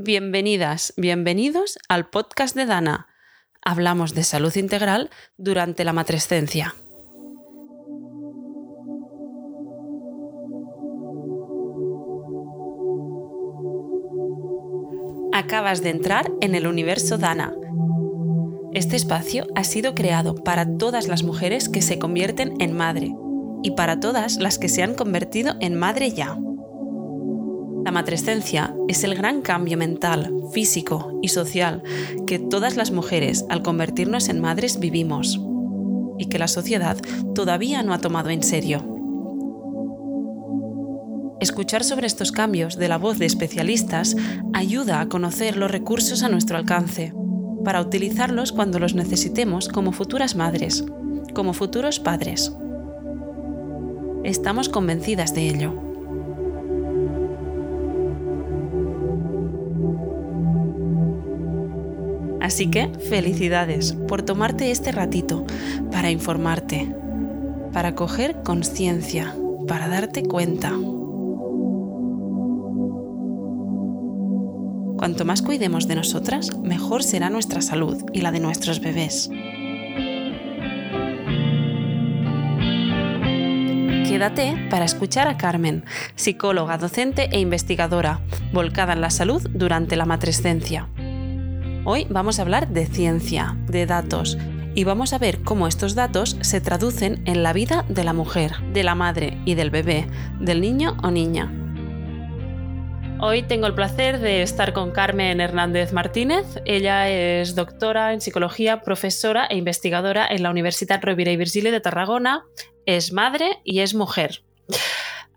Bienvenidas, 0.00 0.94
bienvenidos 0.96 1.76
al 1.88 2.08
podcast 2.08 2.54
de 2.54 2.66
Dana. 2.66 3.08
Hablamos 3.62 4.14
de 4.14 4.22
salud 4.22 4.54
integral 4.54 5.10
durante 5.38 5.82
la 5.82 5.92
matrescencia. 5.92 6.76
Acabas 15.32 15.82
de 15.82 15.90
entrar 15.90 16.30
en 16.40 16.54
el 16.54 16.68
universo 16.68 17.18
Dana. 17.18 17.52
Este 18.74 18.94
espacio 18.94 19.48
ha 19.56 19.64
sido 19.64 19.96
creado 19.96 20.36
para 20.36 20.76
todas 20.76 21.08
las 21.08 21.24
mujeres 21.24 21.68
que 21.68 21.82
se 21.82 21.98
convierten 21.98 22.54
en 22.60 22.76
madre 22.76 23.16
y 23.64 23.72
para 23.72 23.98
todas 23.98 24.36
las 24.36 24.60
que 24.60 24.68
se 24.68 24.84
han 24.84 24.94
convertido 24.94 25.56
en 25.58 25.76
madre 25.76 26.12
ya. 26.12 26.38
La 27.88 27.92
matrescencia 27.92 28.74
es 28.86 29.02
el 29.02 29.14
gran 29.14 29.40
cambio 29.40 29.78
mental, 29.78 30.30
físico 30.52 31.18
y 31.22 31.28
social 31.28 31.82
que 32.26 32.38
todas 32.38 32.76
las 32.76 32.90
mujeres 32.90 33.46
al 33.48 33.62
convertirnos 33.62 34.28
en 34.28 34.42
madres 34.42 34.78
vivimos 34.78 35.40
y 36.18 36.26
que 36.26 36.38
la 36.38 36.48
sociedad 36.48 36.98
todavía 37.34 37.82
no 37.82 37.94
ha 37.94 37.98
tomado 37.98 38.28
en 38.28 38.42
serio. 38.42 38.84
Escuchar 41.40 41.82
sobre 41.82 42.06
estos 42.06 42.30
cambios 42.30 42.76
de 42.76 42.88
la 42.88 42.98
voz 42.98 43.18
de 43.18 43.24
especialistas 43.24 44.16
ayuda 44.52 45.00
a 45.00 45.08
conocer 45.08 45.56
los 45.56 45.70
recursos 45.70 46.22
a 46.22 46.28
nuestro 46.28 46.58
alcance, 46.58 47.14
para 47.64 47.80
utilizarlos 47.80 48.52
cuando 48.52 48.78
los 48.78 48.94
necesitemos 48.94 49.70
como 49.70 49.92
futuras 49.92 50.36
madres, 50.36 50.84
como 51.32 51.54
futuros 51.54 52.00
padres. 52.00 52.54
Estamos 54.24 54.68
convencidas 54.68 55.34
de 55.34 55.48
ello. 55.48 55.87
Así 62.48 62.70
que 62.70 62.88
felicidades 63.10 63.92
por 64.08 64.22
tomarte 64.22 64.70
este 64.70 64.90
ratito 64.90 65.44
para 65.92 66.10
informarte, 66.10 66.90
para 67.74 67.94
coger 67.94 68.42
conciencia, 68.42 69.36
para 69.66 69.86
darte 69.86 70.22
cuenta. 70.22 70.72
Cuanto 74.96 75.26
más 75.26 75.42
cuidemos 75.42 75.88
de 75.88 75.96
nosotras, 75.96 76.56
mejor 76.62 77.02
será 77.02 77.28
nuestra 77.28 77.60
salud 77.60 78.02
y 78.14 78.22
la 78.22 78.32
de 78.32 78.40
nuestros 78.40 78.80
bebés. 78.80 79.28
Quédate 84.08 84.56
para 84.70 84.86
escuchar 84.86 85.28
a 85.28 85.36
Carmen, 85.36 85.84
psicóloga, 86.16 86.78
docente 86.78 87.28
e 87.30 87.40
investigadora, 87.40 88.20
volcada 88.54 88.94
en 88.94 89.02
la 89.02 89.10
salud 89.10 89.46
durante 89.52 89.96
la 89.96 90.06
matrescencia. 90.06 90.88
Hoy 91.90 92.06
vamos 92.10 92.38
a 92.38 92.42
hablar 92.42 92.68
de 92.68 92.84
ciencia, 92.84 93.56
de 93.66 93.86
datos, 93.86 94.36
y 94.74 94.84
vamos 94.84 95.14
a 95.14 95.18
ver 95.18 95.40
cómo 95.42 95.66
estos 95.66 95.94
datos 95.94 96.36
se 96.42 96.60
traducen 96.60 97.22
en 97.24 97.42
la 97.42 97.54
vida 97.54 97.86
de 97.88 98.04
la 98.04 98.12
mujer, 98.12 98.52
de 98.74 98.82
la 98.82 98.94
madre 98.94 99.40
y 99.46 99.54
del 99.54 99.70
bebé, 99.70 100.06
del 100.38 100.60
niño 100.60 100.98
o 101.02 101.10
niña. 101.10 101.50
Hoy 103.22 103.42
tengo 103.42 103.66
el 103.66 103.74
placer 103.74 104.20
de 104.20 104.42
estar 104.42 104.74
con 104.74 104.90
Carmen 104.90 105.40
Hernández 105.40 105.94
Martínez. 105.94 106.60
Ella 106.66 107.08
es 107.08 107.54
doctora 107.54 108.12
en 108.12 108.20
psicología, 108.20 108.82
profesora 108.82 109.46
e 109.46 109.56
investigadora 109.56 110.28
en 110.28 110.42
la 110.42 110.50
Universidad 110.50 111.00
Rovira 111.02 111.32
y 111.32 111.38
Virgili 111.38 111.70
de 111.70 111.80
Tarragona. 111.80 112.44
Es 112.84 113.14
madre 113.14 113.60
y 113.64 113.78
es 113.80 113.94
mujer. 113.94 114.42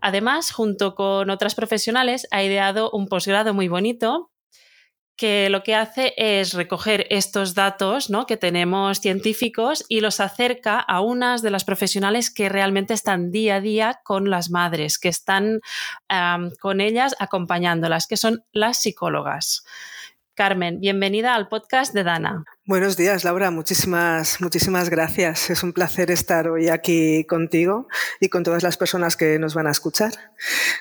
Además, 0.02 0.52
junto 0.52 0.94
con 0.96 1.30
otras 1.30 1.54
profesionales, 1.54 2.28
ha 2.30 2.42
ideado 2.42 2.90
un 2.90 3.08
posgrado 3.08 3.54
muy 3.54 3.68
bonito 3.68 4.31
que 5.16 5.50
lo 5.50 5.62
que 5.62 5.74
hace 5.74 6.14
es 6.16 6.54
recoger 6.54 7.06
estos 7.10 7.54
datos 7.54 8.10
¿no? 8.10 8.26
que 8.26 8.36
tenemos 8.36 8.98
científicos 8.98 9.84
y 9.88 10.00
los 10.00 10.20
acerca 10.20 10.78
a 10.78 11.00
unas 11.00 11.42
de 11.42 11.50
las 11.50 11.64
profesionales 11.64 12.30
que 12.30 12.48
realmente 12.48 12.94
están 12.94 13.30
día 13.30 13.56
a 13.56 13.60
día 13.60 14.00
con 14.04 14.30
las 14.30 14.50
madres, 14.50 14.98
que 14.98 15.08
están 15.08 15.60
con 16.60 16.80
ellas 16.80 17.14
acompañándolas, 17.18 18.06
que 18.06 18.16
son 18.16 18.44
las 18.52 18.80
psicólogas. 18.80 19.64
Carmen, 20.34 20.80
bienvenida 20.80 21.34
al 21.34 21.48
podcast 21.48 21.92
de 21.94 22.04
Dana. 22.04 22.44
Buenos 22.64 22.96
días, 22.96 23.24
Laura. 23.24 23.50
Muchísimas, 23.50 24.40
muchísimas 24.40 24.88
gracias. 24.88 25.50
Es 25.50 25.64
un 25.64 25.72
placer 25.72 26.12
estar 26.12 26.46
hoy 26.46 26.68
aquí 26.68 27.24
contigo 27.24 27.88
y 28.20 28.28
con 28.28 28.44
todas 28.44 28.62
las 28.62 28.76
personas 28.76 29.16
que 29.16 29.40
nos 29.40 29.54
van 29.54 29.66
a 29.66 29.72
escuchar. 29.72 30.12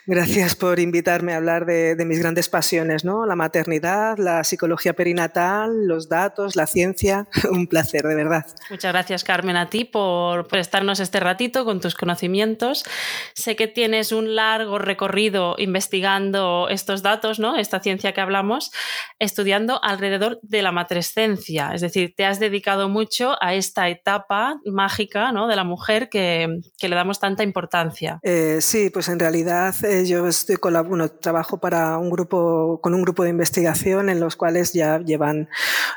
Gracias 0.05 0.53
por 0.53 0.79
invitarme 0.79 1.33
a 1.33 1.37
hablar 1.37 1.65
de, 1.65 1.95
mis 2.05 2.19
grandes 2.19 2.49
pasiones, 2.49 3.03
¿no? 3.03 3.25
La 3.25 3.35
maternidad, 3.35 4.19
la 4.19 4.43
psicología 4.43 4.93
perinatal, 4.93 5.87
los 5.87 6.07
datos, 6.07 6.55
la 6.55 6.67
ciencia. 6.67 7.27
Un 7.49 7.65
placer, 7.65 8.03
de 8.03 8.13
verdad. 8.13 8.45
Muchas 8.69 8.91
gracias, 8.91 9.23
Carmen, 9.23 9.57
a 9.57 9.71
ti 9.71 9.83
por 9.83 10.47
prestarnos 10.47 10.99
este 10.99 11.19
ratito 11.19 11.65
con 11.65 11.81
tus 11.81 11.95
conocimientos. 11.95 12.83
Sé 13.33 13.55
que 13.55 13.67
tienes 13.67 14.11
un 14.11 14.35
largo 14.35 14.77
recorrido 14.77 15.55
investigando 15.57 16.67
estos 16.69 17.01
datos, 17.01 17.39
¿no? 17.39 17.57
Esta 17.57 17.79
ciencia 17.79 18.13
que 18.13 18.21
hablamos, 18.21 18.71
estudiando 19.17 19.83
alrededor 19.83 20.39
de 20.43 20.61
la 20.61 20.71
matrescencia 20.71 21.70
es 21.73 21.81
decir, 21.81 22.13
te 22.15 22.25
has 22.25 22.39
dedicado 22.39 22.89
mucho 22.89 23.35
a 23.41 23.53
esta 23.53 23.89
etapa 23.89 24.59
mágica 24.65 25.31
¿no? 25.31 25.47
de 25.47 25.55
la 25.55 25.63
mujer 25.63 26.09
que, 26.09 26.61
le 26.81 26.95
damos 26.95 27.19
tanta 27.19 27.43
importancia. 27.43 28.19
Eh, 28.23 28.57
sí, 28.61 28.89
pues 28.89 29.07
en 29.09 29.19
realidad 29.19 29.73
eh, 29.83 30.05
yo 30.05 30.27
estoy 30.27 30.57
bueno, 30.61 31.09
trabajo 31.09 31.59
para 31.59 31.97
un 31.97 32.09
grupo, 32.09 32.79
con 32.81 32.93
un 32.93 33.01
grupo 33.01 33.23
de 33.23 33.29
investigación 33.29 34.09
en 34.09 34.19
los 34.19 34.35
cuales 34.35 34.73
ya 34.73 34.99
llevan 34.99 35.49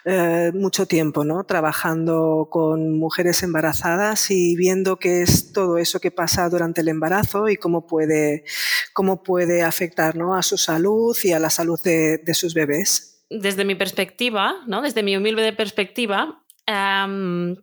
eh, 0.05 0.53
mucho 0.55 0.87
tiempo 0.87 1.25
¿no? 1.25 1.45
trabajando 1.45 2.49
con 2.51 2.99
mujeres 2.99 3.43
embarazadas 3.43 4.31
y 4.31 4.57
viendo 4.57 4.99
qué 4.99 5.23
es 5.23 5.53
todo 5.53 5.79
eso 5.79 6.01
que 6.01 6.11
pasa 6.11 6.49
durante 6.49 6.83
el 6.83 6.89
embarazo 6.89 7.49
y 7.49 7.57
cómo 7.57 7.87
puede, 7.87 8.45
cómo 8.93 9.23
puede 9.23 9.63
afectar 9.63 10.17
¿no? 10.17 10.37
a 10.37 10.43
su 10.43 10.57
salud 10.57 11.17
y 11.23 11.33
a 11.33 11.39
la 11.39 11.51
salud 11.51 11.81
de 11.83 12.35
sus 12.35 12.55
bebés 12.55 13.14
desde 13.41 13.65
mi 13.65 13.75
perspectiva, 13.75 14.57
¿no? 14.67 14.83
desde 14.83 15.03
mi 15.03 15.17
humilde 15.17 15.53
perspectiva, 15.53 16.45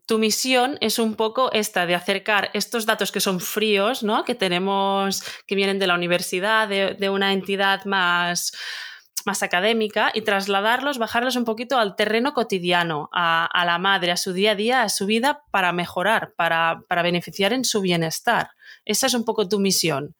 tu 0.05 0.19
misión 0.19 0.77
es 0.79 0.99
un 0.99 1.15
poco 1.15 1.51
esta 1.53 1.85
de 1.85 1.95
acercar 1.95 2.51
estos 2.53 2.85
datos 2.85 3.11
que 3.11 3.19
son 3.19 3.39
fríos, 3.39 4.03
¿no? 4.03 4.23
que 4.23 4.35
tenemos, 4.35 5.23
que 5.47 5.55
vienen 5.55 5.79
de 5.79 5.87
la 5.87 5.95
universidad, 5.95 6.67
de, 6.67 7.09
una 7.09 7.33
entidad 7.33 7.83
más, 7.85 8.51
más 9.25 9.41
académica, 9.41 10.11
y 10.13 10.21
trasladarlos, 10.21 10.99
bajarlos 10.99 11.35
un 11.35 11.45
poquito 11.45 11.79
al 11.79 11.95
terreno 11.95 12.33
cotidiano, 12.33 13.09
a, 13.11 13.63
la 13.65 13.79
madre, 13.79 14.11
a 14.11 14.17
su 14.17 14.33
día 14.33 14.51
a 14.51 14.55
día, 14.55 14.83
a 14.83 14.89
su 14.89 15.07
vida, 15.07 15.41
para 15.51 15.71
mejorar, 15.71 16.33
para, 16.37 16.81
para 16.87 17.01
beneficiar 17.01 17.53
en 17.53 17.65
su 17.65 17.81
bienestar. 17.81 18.51
Esa 18.85 19.07
es 19.07 19.15
un 19.15 19.25
poco 19.25 19.49
tu 19.49 19.59
misión. 19.59 20.15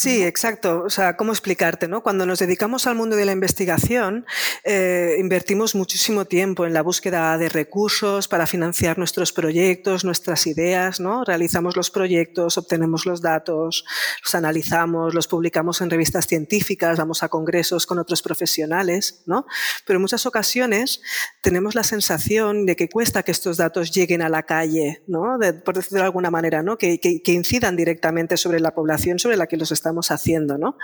Sí, 0.00 0.22
exacto. 0.22 0.84
O 0.86 0.90
sea, 0.90 1.16
¿cómo 1.16 1.32
explicarte? 1.32 1.88
No? 1.88 2.04
Cuando 2.04 2.24
nos 2.24 2.38
dedicamos 2.38 2.86
al 2.86 2.94
mundo 2.94 3.16
de 3.16 3.24
la 3.24 3.32
investigación, 3.32 4.26
eh, 4.62 5.16
invertimos 5.18 5.74
muchísimo 5.74 6.24
tiempo 6.24 6.64
en 6.64 6.72
la 6.72 6.82
búsqueda 6.82 7.36
de 7.36 7.48
recursos 7.48 8.28
para 8.28 8.46
financiar 8.46 8.96
nuestros 8.96 9.32
proyectos, 9.32 10.04
nuestras 10.04 10.46
ideas, 10.46 11.00
¿no? 11.00 11.24
Realizamos 11.24 11.76
los 11.76 11.90
proyectos, 11.90 12.58
obtenemos 12.58 13.06
los 13.06 13.22
datos, 13.22 13.84
los 14.22 14.34
analizamos, 14.36 15.14
los 15.14 15.26
publicamos 15.26 15.80
en 15.80 15.90
revistas 15.90 16.28
científicas, 16.28 16.96
vamos 16.96 17.24
a 17.24 17.28
congresos 17.28 17.84
con 17.84 17.98
otros 17.98 18.22
profesionales, 18.22 19.24
¿no? 19.26 19.46
Pero 19.84 19.96
en 19.96 20.02
muchas 20.02 20.26
ocasiones 20.26 21.00
tenemos 21.40 21.74
la 21.74 21.82
sensación 21.82 22.66
de 22.66 22.76
que 22.76 22.88
cuesta 22.88 23.24
que 23.24 23.32
estos 23.32 23.56
datos 23.56 23.90
lleguen 23.90 24.22
a 24.22 24.28
la 24.28 24.44
calle, 24.44 25.02
¿no? 25.08 25.40
por 25.64 25.74
decirlo 25.74 25.98
de 25.98 26.04
alguna 26.04 26.30
manera, 26.30 26.62
¿no? 26.62 26.78
Que, 26.78 27.00
que 27.00 27.32
incidan 27.32 27.74
directamente 27.74 28.36
sobre 28.36 28.60
la 28.60 28.76
población, 28.76 29.18
sobre 29.18 29.36
la 29.36 29.48
que 29.48 29.56
los 29.56 29.72
estamos 29.72 29.87
haciendo. 30.10 30.58
¿no? 30.58 30.76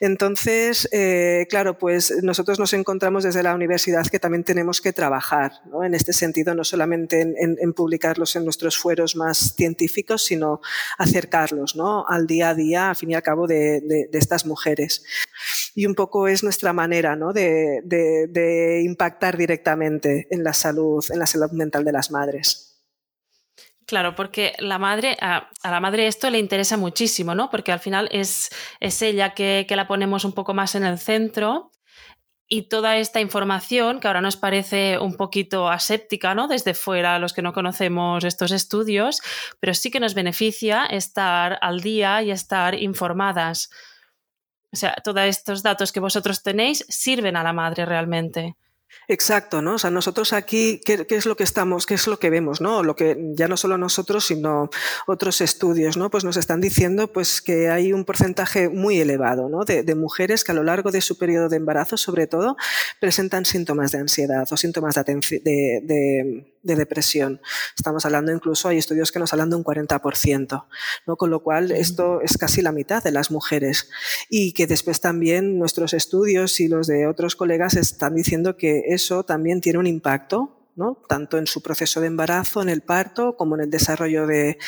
Entonces, 0.00 0.88
eh, 0.92 1.46
claro, 1.48 1.78
pues 1.78 2.12
nosotros 2.22 2.58
nos 2.58 2.72
encontramos 2.72 3.24
desde 3.24 3.42
la 3.42 3.54
universidad 3.54 4.06
que 4.06 4.18
también 4.18 4.44
tenemos 4.44 4.80
que 4.80 4.92
trabajar 4.92 5.52
¿no? 5.66 5.84
en 5.84 5.94
este 5.94 6.12
sentido, 6.12 6.54
no 6.54 6.64
solamente 6.64 7.20
en, 7.20 7.72
publicarlos 7.72 8.36
en 8.36 8.44
nuestros 8.44 8.76
fueros 8.76 9.16
más 9.16 9.54
científicos, 9.56 10.24
sino 10.24 10.60
acercarlos 10.98 11.76
¿no? 11.76 12.06
al 12.06 12.26
día 12.26 12.50
a 12.50 12.54
día, 12.54 12.90
al 12.90 12.96
fin 12.96 13.10
y 13.10 13.14
al 13.14 13.22
cabo, 13.22 13.46
de, 13.46 14.08
estas 14.12 14.46
mujeres. 14.46 15.02
Y 15.74 15.86
un 15.86 15.94
poco 15.94 16.28
es 16.28 16.42
nuestra 16.42 16.72
manera 16.72 17.16
¿no? 17.16 17.32
de, 17.32 17.80
de 17.84 18.82
impactar 18.82 19.36
directamente 19.36 20.26
en 20.30 20.42
la 20.42 20.52
salud, 20.52 21.04
en 21.10 21.18
la 21.18 21.26
salud 21.26 21.50
mental 21.52 21.84
de 21.84 21.92
las 21.92 22.10
madres. 22.10 22.75
Claro, 23.86 24.16
porque 24.16 24.54
la 24.58 24.78
madre, 24.78 25.16
a, 25.20 25.48
la 25.62 25.80
madre 25.80 26.08
esto 26.08 26.28
le 26.28 26.40
interesa 26.40 26.76
muchísimo, 26.76 27.36
¿no? 27.36 27.50
Porque 27.50 27.70
al 27.70 27.78
final 27.78 28.08
es, 28.10 28.50
es 28.80 29.00
ella 29.00 29.32
que, 29.32 29.64
que, 29.68 29.76
la 29.76 29.86
ponemos 29.86 30.24
un 30.24 30.32
poco 30.32 30.54
más 30.54 30.74
en 30.74 30.84
el 30.84 30.98
centro 30.98 31.70
y 32.48 32.68
toda 32.68 32.96
esta 32.96 33.20
información, 33.20 34.00
que 34.00 34.08
ahora 34.08 34.20
nos 34.20 34.36
parece 34.36 34.98
un 34.98 35.14
poquito 35.16 35.68
aséptica, 35.68 36.34
¿no? 36.34 36.48
Desde 36.48 36.74
fuera, 36.74 37.18
los 37.20 37.32
que 37.32 37.42
no 37.42 37.52
conocemos 37.52 38.24
estos 38.24 38.52
estudios, 38.52 39.20
pero 39.60 39.74
sí 39.74 39.90
que 39.90 40.00
nos 40.00 40.14
beneficia 40.14 40.86
estar 40.86 41.58
al 41.60 41.80
día 41.80 42.22
y 42.22 42.30
estar 42.32 42.74
informadas. 42.74 43.70
O 44.72 44.76
sea, 44.76 44.94
todos 45.02 45.22
estos 45.22 45.62
datos 45.62 45.92
que 45.92 46.00
vosotros 46.00 46.42
tenéis 46.42 46.84
sirven 46.88 47.36
a 47.36 47.42
la 47.42 47.52
madre 47.52 47.84
realmente. 47.84 48.56
Exacto, 49.08 49.62
¿no? 49.62 49.74
O 49.74 49.78
sea, 49.78 49.90
nosotros 49.90 50.32
aquí, 50.32 50.80
¿qué, 50.84 51.06
es 51.08 51.26
lo 51.26 51.36
que 51.36 51.44
estamos, 51.44 51.86
qué 51.86 51.94
es 51.94 52.06
lo 52.08 52.18
que 52.18 52.28
vemos, 52.28 52.60
¿no? 52.60 52.82
Lo 52.82 52.96
que 52.96 53.16
ya 53.34 53.46
no 53.46 53.56
solo 53.56 53.78
nosotros, 53.78 54.24
sino 54.26 54.68
otros 55.06 55.40
estudios, 55.40 55.96
¿no? 55.96 56.10
Pues 56.10 56.24
nos 56.24 56.36
están 56.36 56.60
diciendo 56.60 57.12
pues 57.12 57.40
que 57.40 57.68
hay 57.68 57.92
un 57.92 58.04
porcentaje 58.04 58.68
muy 58.68 58.98
elevado, 58.98 59.48
¿no? 59.48 59.64
De, 59.64 59.84
mujeres 59.94 60.44
que 60.44 60.52
a 60.52 60.54
lo 60.54 60.62
largo 60.64 60.90
de 60.90 61.00
su 61.00 61.16
periodo 61.16 61.48
de 61.48 61.56
embarazo, 61.56 61.96
sobre 61.96 62.26
todo, 62.26 62.56
presentan 63.00 63.44
síntomas 63.44 63.92
de 63.92 63.98
ansiedad 63.98 64.46
o 64.50 64.56
síntomas 64.56 64.96
de, 64.96 66.44
depresión. 66.74 67.40
Estamos 67.76 68.04
hablando 68.04 68.32
incluso, 68.32 68.68
hay 68.68 68.78
estudios 68.78 69.12
que 69.12 69.18
nos 69.18 69.32
hablan 69.32 69.50
de 69.50 69.56
un 69.56 69.64
40%, 69.64 70.64
¿no? 71.06 71.16
Con 71.16 71.30
lo 71.30 71.42
cual, 71.42 71.70
esto 71.70 72.20
es 72.22 72.36
casi 72.36 72.62
la 72.62 72.72
mitad 72.72 73.04
de 73.04 73.12
las 73.12 73.30
mujeres. 73.30 73.88
Y 74.28 74.52
que 74.52 74.66
después 74.66 75.00
también 75.00 75.58
nuestros 75.58 75.94
estudios 75.94 76.58
y 76.60 76.68
los 76.68 76.86
de 76.86 77.06
otros 77.06 77.36
colegas 77.36 77.76
están 77.76 78.14
diciendo 78.14 78.56
que 78.56 78.82
eso 78.88 79.24
también 79.24 79.60
tiene 79.60 79.78
un 79.78 79.86
impacto 79.86 80.56
¿no? 80.76 81.02
tanto 81.08 81.38
en 81.38 81.46
su 81.46 81.62
proceso 81.62 82.00
de 82.00 82.06
embarazo, 82.06 82.62
en 82.62 82.68
el 82.68 82.82
parto, 82.82 83.36
como 83.36 83.56
en 83.56 83.62
el 83.62 83.70
desarrollo 83.70 84.26
de, 84.26 84.58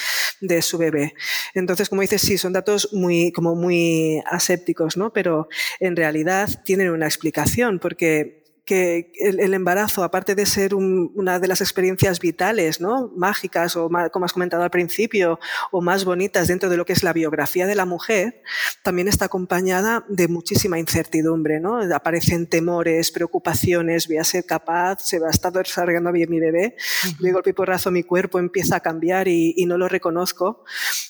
de, 0.41 0.63
su 0.63 0.79
bebé. 0.79 1.15
Entonces, 1.55 1.89
como 1.91 2.01
dices, 2.01 2.23
sí, 2.23 2.39
son 2.39 2.55
datos 2.55 2.89
muy, 2.93 3.31
como 3.31 3.55
muy 3.55 4.23
asépticos, 4.27 4.97
¿no? 4.97 5.13
pero 5.13 5.49
en 5.81 5.95
realidad 5.97 6.49
tienen 6.65 6.91
una 6.91 7.07
explicación, 7.07 7.79
porque 7.79 8.48
que 8.69 9.13
el, 9.19 9.55
embarazo, 9.55 10.05
aparte 10.05 10.35
de 10.35 10.45
ser 10.45 10.75
una 10.75 11.39
de 11.39 11.49
las 11.49 11.63
experiencias 11.63 12.21
vitales, 12.21 12.83
¿no? 12.83 13.11
mágicas 13.17 13.77
o 13.77 13.89
como 14.13 14.27
has 14.27 14.35
comentado 14.35 14.63
al 14.63 14.71
principio, 14.71 15.41
o 15.71 15.81
más 15.81 16.05
bonitas 16.05 16.49
dentro 16.49 16.69
de 16.69 16.77
lo 16.77 16.85
que 16.85 16.93
es 16.93 17.03
la 17.03 17.15
biografía 17.15 17.67
de 17.67 17.75
la 17.75 17.87
mujer, 17.87 18.43
también 18.83 19.09
está 19.09 19.25
acompañada 19.25 20.05
de 20.11 20.29
muchísima 20.29 20.79
incertidumbre. 20.79 21.61
¿no? 21.61 21.81
Aparecen 21.95 22.47
temores, 22.47 23.11
preocupaciones, 23.11 24.07
voy 24.07 24.19
a 24.19 24.25
ser 24.25 24.45
capaz, 24.45 24.99
se 25.01 25.19
va 25.19 25.29
a 25.29 25.31
estar 25.31 25.51
desarrollando 25.51 26.13
bien 26.13 26.29
mi 26.29 26.39
bebé, 26.39 26.77
de 27.19 27.33
golpe 27.33 27.51
y 27.51 27.55
porrazo 27.55 27.91
mi 27.91 28.03
cuerpo 28.03 28.39
empieza 28.39 28.77
a 28.77 28.81
cambiar 28.81 29.29
y, 29.29 29.55
y 29.57 29.65
no 29.65 29.79
lo 29.79 29.89
reconozco, 29.89 30.63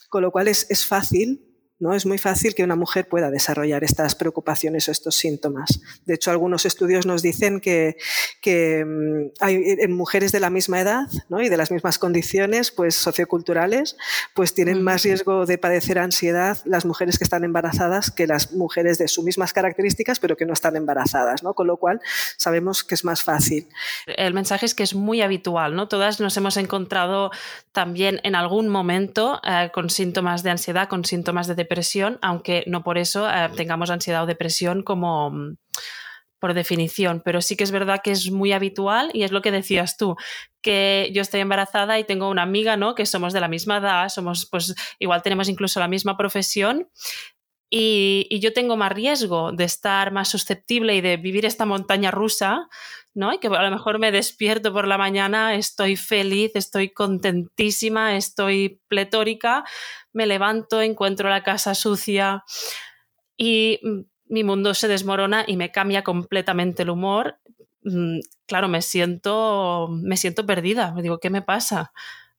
con 0.08 0.22
lo 0.22 0.30
cual 0.30 0.46
es, 0.46 0.64
es 0.70 0.86
fácil 0.86 1.47
¿no? 1.80 1.94
Es 1.94 2.06
muy 2.06 2.18
fácil 2.18 2.54
que 2.54 2.64
una 2.64 2.76
mujer 2.76 3.08
pueda 3.08 3.30
desarrollar 3.30 3.84
estas 3.84 4.14
preocupaciones 4.14 4.88
o 4.88 4.92
estos 4.92 5.14
síntomas. 5.14 5.80
De 6.06 6.14
hecho, 6.14 6.30
algunos 6.30 6.66
estudios 6.66 7.06
nos 7.06 7.22
dicen 7.22 7.60
que, 7.60 7.96
mm, 8.44 9.32
hay, 9.40 9.76
en 9.78 9.92
mujeres 9.92 10.32
de 10.32 10.40
la 10.40 10.50
misma 10.50 10.80
edad 10.80 11.06
y 11.30 11.48
de 11.48 11.56
las 11.56 11.70
mismas 11.70 11.98
condiciones 11.98 12.70
pues, 12.70 12.96
socioculturales, 12.96 13.96
pues 14.34 14.54
tienen 14.54 14.82
más 14.82 15.04
riesgo 15.04 15.46
de 15.46 15.58
padecer 15.58 15.98
ansiedad 15.98 16.58
las 16.64 16.84
mujeres 16.84 17.18
que 17.18 17.24
están 17.24 17.44
embarazadas 17.44 18.10
que 18.10 18.26
las 18.26 18.52
mujeres 18.52 18.98
de 18.98 19.08
sus 19.08 19.24
mismas 19.24 19.52
características, 19.52 20.18
pero 20.18 20.36
que 20.36 20.46
no 20.46 20.52
están 20.52 20.76
embarazadas, 20.76 21.42
¿no? 21.42 21.54
Con 21.54 21.66
lo 21.66 21.76
cual, 21.76 22.00
sabemos 22.36 22.82
que 22.82 22.94
es 22.94 23.04
más 23.04 23.22
fácil. 23.22 23.68
El 24.06 24.34
mensaje 24.34 24.66
es 24.66 24.74
que 24.74 24.82
es 24.82 24.94
muy 24.94 25.22
habitual, 25.22 25.76
¿no? 25.76 25.88
Todas 25.88 26.20
nos 26.20 26.36
hemos 26.36 26.56
encontrado 26.56 27.30
también 27.72 28.20
en 28.24 28.34
algún 28.34 28.68
momento 28.68 29.40
eh, 29.44 29.70
con 29.72 29.90
síntomas 29.90 30.42
de 30.42 30.50
ansiedad, 30.50 30.88
con 30.88 31.04
síntomas 31.04 31.46
de 31.46 31.54
depresión 31.54 31.67
depresión, 31.68 32.18
aunque 32.22 32.64
no 32.66 32.82
por 32.82 32.96
eso 32.96 33.28
eh, 33.28 33.50
tengamos 33.54 33.90
ansiedad 33.90 34.22
o 34.22 34.26
depresión 34.26 34.82
como 34.82 35.30
mm, 35.30 35.56
por 36.38 36.54
definición, 36.54 37.20
pero 37.24 37.42
sí 37.42 37.56
que 37.56 37.64
es 37.64 37.70
verdad 37.70 38.00
que 38.02 38.12
es 38.12 38.30
muy 38.30 38.52
habitual 38.52 39.10
y 39.12 39.24
es 39.24 39.32
lo 39.32 39.42
que 39.42 39.50
decías 39.50 39.96
tú, 39.96 40.16
que 40.62 41.10
yo 41.12 41.20
estoy 41.20 41.40
embarazada 41.40 41.98
y 41.98 42.04
tengo 42.04 42.28
una 42.30 42.42
amiga, 42.42 42.76
¿no? 42.76 42.94
Que 42.94 43.06
somos 43.06 43.32
de 43.32 43.40
la 43.40 43.48
misma 43.48 43.78
edad, 43.78 44.08
somos, 44.08 44.46
pues 44.50 44.74
igual 44.98 45.22
tenemos 45.22 45.48
incluso 45.48 45.80
la 45.80 45.88
misma 45.88 46.16
profesión 46.16 46.88
y, 47.70 48.26
y, 48.30 48.40
yo 48.40 48.54
tengo 48.54 48.78
más 48.78 48.92
riesgo 48.92 49.52
de 49.52 49.64
estar 49.64 50.10
más 50.10 50.28
susceptible 50.28 50.96
y 50.96 51.02
de 51.02 51.18
vivir 51.18 51.44
esta 51.44 51.66
montaña 51.66 52.10
rusa, 52.10 52.66
¿no? 53.18 53.32
Y 53.32 53.38
que 53.38 53.48
a 53.48 53.62
lo 53.62 53.70
mejor 53.72 53.98
me 53.98 54.12
despierto 54.12 54.72
por 54.72 54.86
la 54.86 54.96
mañana, 54.96 55.56
estoy 55.56 55.96
feliz, 55.96 56.52
estoy 56.54 56.90
contentísima, 56.90 58.16
estoy 58.16 58.80
pletórica, 58.86 59.64
me 60.12 60.24
levanto, 60.24 60.80
encuentro 60.80 61.28
la 61.28 61.42
casa 61.42 61.74
sucia 61.74 62.44
y 63.36 63.80
mm, 63.82 64.00
mi 64.26 64.44
mundo 64.44 64.72
se 64.72 64.86
desmorona 64.86 65.44
y 65.44 65.56
me 65.56 65.72
cambia 65.72 66.04
completamente 66.04 66.84
el 66.84 66.90
humor. 66.90 67.40
Mm, 67.82 68.20
claro, 68.46 68.68
me 68.68 68.82
siento, 68.82 69.88
me 69.90 70.16
siento 70.16 70.46
perdida. 70.46 70.94
Me 70.94 71.02
digo, 71.02 71.18
¿qué 71.18 71.28
me 71.28 71.42
pasa? 71.42 71.92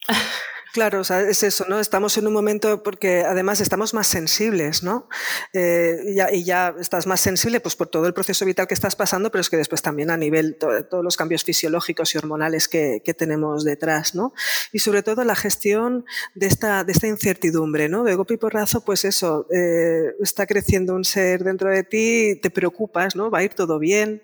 Claro, 0.71 1.01
es 1.01 1.43
eso, 1.43 1.65
¿no? 1.67 1.79
Estamos 1.79 2.15
en 2.19 2.27
un 2.27 2.33
momento 2.33 2.83
porque 2.83 3.21
además 3.21 3.59
estamos 3.59 3.95
más 3.95 4.05
sensibles, 4.05 4.83
¿no? 4.83 5.09
Eh, 5.51 5.97
y, 6.31 6.43
ya, 6.43 6.75
estás 6.79 7.07
más 7.07 7.21
sensible 7.21 7.59
pues, 7.59 7.75
por 7.75 7.87
todo 7.87 8.05
el 8.05 8.13
proceso 8.13 8.45
vital 8.45 8.67
que 8.67 8.75
estás 8.75 8.95
pasando, 8.95 9.31
pero 9.31 9.41
es 9.41 9.49
que 9.49 9.57
después 9.57 9.81
también 9.81 10.11
a 10.11 10.17
nivel 10.17 10.57
de 10.59 10.83
todos 10.83 11.03
los 11.03 11.17
cambios 11.17 11.43
fisiológicos 11.43 12.13
y 12.13 12.19
hormonales 12.19 12.67
que, 12.67 13.01
tenemos 13.17 13.63
detrás, 13.63 14.13
¿no? 14.13 14.33
Y 14.71 14.79
sobre 14.79 15.01
todo 15.01 15.23
la 15.23 15.35
gestión 15.35 16.05
de 16.35 16.45
esta, 16.45 16.85
incertidumbre, 17.01 17.89
¿no? 17.89 18.03
De 18.03 18.13
golpe 18.13 18.35
y 18.35 18.37
porrazo, 18.37 18.85
pues 18.85 19.03
eso, 19.03 19.47
eh, 19.51 20.13
está 20.21 20.45
creciendo 20.45 20.93
un 20.93 21.03
ser 21.03 21.43
dentro 21.43 21.71
de 21.71 21.83
ti, 21.83 22.39
te 22.39 22.51
preocupas, 22.51 23.15
¿no? 23.15 23.31
Va 23.31 23.39
a 23.39 23.43
ir 23.43 23.55
todo 23.55 23.79
bien, 23.79 24.21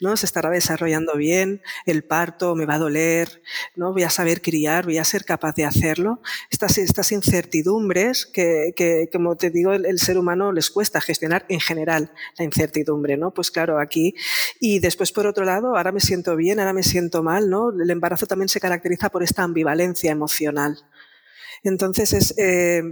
¿no? 0.00 0.16
Se 0.16 0.24
estará 0.24 0.50
desarrollando 0.50 1.16
bien, 1.16 1.60
el 1.84 2.04
parto 2.04 2.54
me 2.54 2.64
va 2.64 2.74
a 2.74 2.78
doler, 2.78 3.42
¿no? 3.74 3.92
Voy 3.92 4.04
a 4.04 4.10
saber 4.10 4.40
criar, 4.40 4.84
voy 4.84 4.98
a 4.98 5.04
ser 5.04 5.24
capaz 5.24 5.56
de 5.56 5.64
hacer 5.64 5.87
estas, 6.50 7.12
incertidumbres 7.12 8.26
que, 8.26 9.08
como 9.12 9.36
te 9.36 9.50
digo, 9.50 9.72
el, 9.72 9.98
ser 9.98 10.18
humano 10.18 10.52
les 10.52 10.70
cuesta 10.70 11.00
gestionar 11.00 11.44
en 11.48 11.60
general 11.60 12.12
la 12.38 12.44
incertidumbre, 12.44 13.16
¿no? 13.16 13.32
Pues 13.32 13.50
claro, 13.50 13.78
aquí. 13.78 14.14
Y 14.60 14.80
después, 14.80 15.12
por 15.12 15.26
otro 15.26 15.44
lado, 15.44 15.76
ahora 15.76 15.92
me 15.92 16.00
siento 16.00 16.36
bien, 16.36 16.60
ahora 16.60 16.72
me 16.72 16.82
siento 16.82 17.22
mal, 17.22 17.50
¿no? 17.50 17.70
El 17.70 17.90
embarazo 17.90 18.26
también 18.26 18.48
se 18.48 18.60
caracteriza 18.60 19.10
por 19.10 19.22
esta 19.22 19.42
ambivalencia 19.42 20.10
emocional. 20.10 20.78
Entonces, 21.62 22.12
es, 22.12 22.34
eh, 22.38 22.82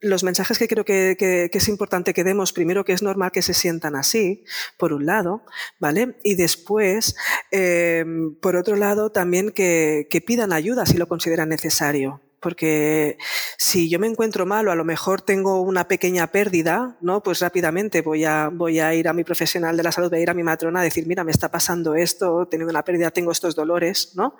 los 0.00 0.24
mensajes 0.24 0.58
que 0.58 0.68
creo 0.68 0.84
que, 0.84 1.50
es 1.52 1.68
importante 1.68 2.14
que 2.14 2.24
demos, 2.24 2.52
primero 2.52 2.84
que 2.84 2.92
es 2.92 3.02
normal 3.02 3.32
que 3.32 3.42
se 3.42 3.54
sientan 3.54 3.96
así, 3.96 4.44
por 4.78 4.92
un 4.92 5.06
lado, 5.06 5.42
¿vale? 5.78 6.16
Y 6.22 6.34
después, 6.34 7.16
eh, 7.50 8.04
por 8.40 8.56
otro 8.56 8.76
lado, 8.76 9.10
también 9.10 9.50
que 9.50 10.24
pidan 10.26 10.52
ayuda 10.52 10.86
si 10.86 10.96
lo 10.96 11.08
consideran 11.08 11.48
necesario 11.48 12.25
porque 12.40 13.18
si 13.56 13.88
yo 13.88 13.98
me 13.98 14.06
encuentro 14.06 14.46
mal 14.46 14.68
o 14.68 14.72
a 14.72 14.74
lo 14.74 14.84
mejor 14.84 15.22
tengo 15.22 15.60
una 15.62 15.88
pequeña 15.88 16.26
pérdida, 16.28 16.96
¿no? 17.00 17.22
Pues 17.22 17.40
rápidamente 17.40 18.02
voy 18.02 18.24
a, 18.24 18.50
ir 18.94 19.08
a 19.08 19.12
mi 19.12 19.24
profesional 19.24 19.76
de 19.76 19.82
la 19.82 19.92
salud, 19.92 20.10
voy 20.10 20.20
a 20.20 20.22
ir 20.22 20.30
a 20.30 20.34
mi 20.34 20.42
matrona 20.42 20.80
a 20.80 20.84
decir, 20.84 21.06
mira, 21.06 21.24
me 21.24 21.32
está 21.32 21.50
pasando 21.50 21.94
esto, 21.94 22.46
tengo 22.48 22.68
una 22.68 22.84
pérdida, 22.84 23.10
tengo 23.10 23.32
estos 23.32 23.54
dolores, 23.54 24.12
¿no? 24.14 24.36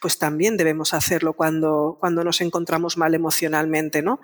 Pues 0.00 0.18
también 0.18 0.56
debemos 0.56 0.94
hacerlo 0.94 1.34
cuando, 1.34 1.96
cuando 2.00 2.24
nos 2.24 2.40
encontramos 2.40 2.96
mal 2.96 3.14
emocionalmente, 3.14 4.02
¿no? 4.02 4.20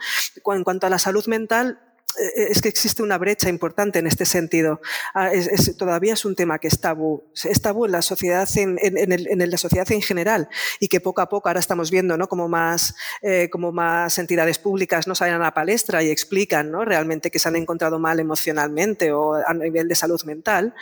En 0.46 0.64
cuanto 0.64 0.87
a 0.87 0.90
la 0.90 0.99
salud 0.99 1.26
mental, 1.26 1.91
es 2.37 2.61
que 2.61 2.69
existe 2.69 3.02
una 3.02 3.19
brecha 3.19 3.49
importante 3.49 3.99
en 3.99 4.07
este 4.07 4.25
sentido. 4.25 4.81
Ah, 5.14 5.31
todavía 5.78 6.14
es 6.14 6.25
un 6.25 6.35
tema 6.35 6.59
que 6.59 6.69
es 6.69 6.81
tabú. 6.81 7.25
Es 7.45 7.61
tabú 7.62 7.87
en 7.87 7.92
la 7.92 8.02
sociedad 8.02 8.49
en, 8.57 9.50
la 9.50 9.59
sociedad 9.59 9.90
en 9.92 10.02
general 10.02 10.49
y 10.81 10.88
que 10.88 11.00
poco 11.00 11.21
a 11.21 11.28
poco 11.28 11.49
ahora 11.49 11.61
estamos 11.61 11.90
viendo 11.90 12.16
¿no? 12.16 12.28
como, 12.28 12.49
más, 12.49 12.95
eh, 13.23 13.49
como 13.50 13.73
más 13.73 14.19
entidades 14.19 14.59
públicas 14.59 15.07
no 15.07 15.14
salen 15.14 15.35
a 15.35 15.38
la 15.38 15.54
palestra 15.54 16.02
y 16.02 16.11
explican 16.11 16.71
¿no? 16.71 16.85
realmente 16.85 17.31
que 17.31 17.38
se 17.38 17.49
han 17.49 17.57
encontrado 17.57 17.99
mal 17.99 18.21
emocionalmente 18.21 19.12
o 19.12 19.35
a 19.35 19.54
nivel 19.54 19.88
de 19.88 19.95
salud 19.95 20.23
mental. 20.25 20.75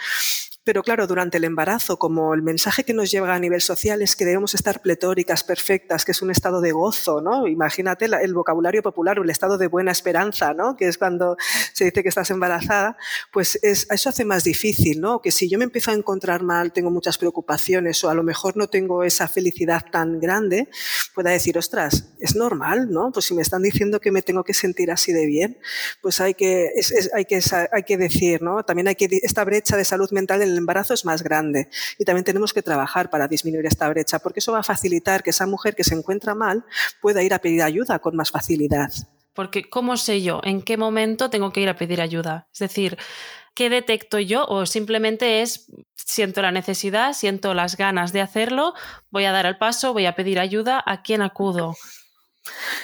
Pero 0.64 0.82
claro, 0.82 1.06
durante 1.06 1.38
el 1.38 1.44
embarazo, 1.44 1.98
como 1.98 2.34
el 2.34 2.42
mensaje 2.42 2.84
que 2.84 2.94
nos 2.94 3.10
llega 3.10 3.34
a 3.34 3.38
nivel 3.38 3.60
social 3.60 4.02
es 4.02 4.16
que 4.16 4.24
debemos 4.24 4.54
estar 4.54 4.82
pletóricas, 4.82 5.42
perfectas, 5.42 6.04
que 6.04 6.12
es 6.12 6.22
un 6.22 6.30
estado 6.30 6.60
de 6.60 6.72
gozo, 6.72 7.20
¿no? 7.20 7.46
Imagínate 7.46 8.06
el 8.06 8.34
vocabulario 8.34 8.82
popular 8.82 9.18
el 9.18 9.30
estado 9.30 9.58
de 9.58 9.66
buena 9.66 9.92
esperanza, 9.92 10.54
¿no? 10.54 10.76
Que 10.76 10.88
es 10.88 10.98
cuando 10.98 11.36
se 11.72 11.84
dice 11.84 12.02
que 12.02 12.08
estás 12.08 12.30
embarazada, 12.30 12.96
pues 13.32 13.58
eso 13.62 14.08
hace 14.08 14.24
más 14.24 14.44
difícil, 14.44 15.00
¿no? 15.00 15.20
Que 15.20 15.30
si 15.30 15.48
yo 15.48 15.58
me 15.58 15.64
empiezo 15.64 15.90
a 15.90 15.94
encontrar 15.94 16.42
mal, 16.42 16.72
tengo 16.72 16.90
muchas 16.90 17.18
preocupaciones 17.18 18.02
o 18.04 18.10
a 18.10 18.14
lo 18.14 18.22
mejor 18.22 18.56
no 18.56 18.68
tengo 18.68 19.04
esa 19.04 19.28
felicidad 19.28 19.84
tan 19.90 20.20
grande, 20.20 20.68
pueda 21.14 21.30
decir, 21.30 21.58
ostras, 21.58 22.12
es 22.18 22.36
normal, 22.36 22.90
¿no? 22.90 23.10
Pues 23.12 23.26
si 23.26 23.34
me 23.34 23.42
están 23.42 23.62
diciendo 23.62 24.00
que 24.00 24.12
me 24.12 24.22
tengo 24.22 24.44
que 24.44 24.54
sentir 24.54 24.90
así 24.90 25.12
de 25.12 25.26
bien, 25.26 25.58
pues 26.02 26.20
hay 26.20 26.34
que, 26.34 26.70
hay 27.14 27.24
que, 27.24 27.40
hay 27.72 27.82
que 27.82 27.96
decir, 27.96 28.42
¿no? 28.42 28.62
También 28.64 28.88
hay 28.88 28.94
que, 28.94 29.08
esta 29.22 29.44
brecha 29.44 29.76
de 29.76 29.84
salud 29.84 30.10
mental 30.10 30.42
el 30.50 30.58
embarazo 30.58 30.94
es 30.94 31.04
más 31.04 31.22
grande 31.22 31.68
y 31.98 32.04
también 32.04 32.24
tenemos 32.24 32.52
que 32.52 32.62
trabajar 32.62 33.10
para 33.10 33.28
disminuir 33.28 33.66
esta 33.66 33.88
brecha, 33.88 34.18
porque 34.18 34.40
eso 34.40 34.52
va 34.52 34.60
a 34.60 34.62
facilitar 34.62 35.22
que 35.22 35.30
esa 35.30 35.46
mujer 35.46 35.74
que 35.74 35.84
se 35.84 35.94
encuentra 35.94 36.34
mal 36.34 36.64
pueda 37.00 37.22
ir 37.22 37.34
a 37.34 37.38
pedir 37.38 37.62
ayuda 37.62 37.98
con 37.98 38.16
más 38.16 38.30
facilidad. 38.30 38.90
Porque 39.32 39.68
¿cómo 39.70 39.96
sé 39.96 40.22
yo 40.22 40.40
en 40.44 40.62
qué 40.62 40.76
momento 40.76 41.30
tengo 41.30 41.52
que 41.52 41.60
ir 41.60 41.68
a 41.68 41.76
pedir 41.76 42.00
ayuda? 42.00 42.48
Es 42.52 42.58
decir, 42.58 42.98
¿qué 43.54 43.70
detecto 43.70 44.18
yo? 44.18 44.44
O 44.46 44.66
simplemente 44.66 45.42
es, 45.42 45.66
siento 45.94 46.42
la 46.42 46.52
necesidad, 46.52 47.12
siento 47.12 47.54
las 47.54 47.76
ganas 47.76 48.12
de 48.12 48.20
hacerlo, 48.20 48.74
voy 49.10 49.24
a 49.24 49.32
dar 49.32 49.46
el 49.46 49.56
paso, 49.56 49.92
voy 49.92 50.06
a 50.06 50.14
pedir 50.14 50.40
ayuda, 50.40 50.82
¿a 50.84 51.02
quién 51.02 51.22
acudo? 51.22 51.74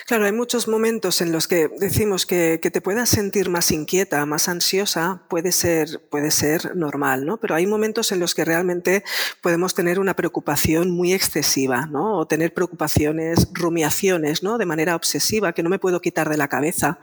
Claro, 0.07 0.25
hay 0.27 0.33
muchos 0.33 0.69
momentos 0.69 1.21
en 1.21 1.33
los 1.33 1.49
que 1.49 1.69
decimos 1.79 2.27
que, 2.27 2.59
te 2.59 2.81
puedas 2.81 3.09
sentir 3.09 3.49
más 3.49 3.71
inquieta, 3.71 4.25
más 4.27 4.49
ansiosa, 4.49 5.23
puede 5.29 5.53
ser, 5.53 6.01
puede 6.11 6.31
ser 6.31 6.77
normal, 6.77 7.25
¿no? 7.25 7.39
Pero 7.39 7.55
hay 7.55 7.67
momentos 7.67 8.13
en 8.13 8.21
los 8.21 8.35
que 8.35 8.45
realmente 8.45 9.05
podemos 9.41 9.75
tener 9.75 9.99
una 9.99 10.15
preocupación 10.15 10.91
muy 10.91 11.13
excesiva, 11.13 11.87
¿no? 11.87 12.19
O 12.19 12.27
tener 12.27 12.53
preocupaciones, 12.55 13.49
rumiaciones, 13.53 14.43
¿no? 14.43 14.59
De 14.59 14.67
manera 14.67 14.97
obsesiva 14.97 15.53
que 15.53 15.63
no 15.63 15.71
me 15.71 15.79
puedo 15.79 16.01
quitar 16.01 16.29
de 16.29 16.37
la 16.37 16.49
cabeza, 16.49 16.99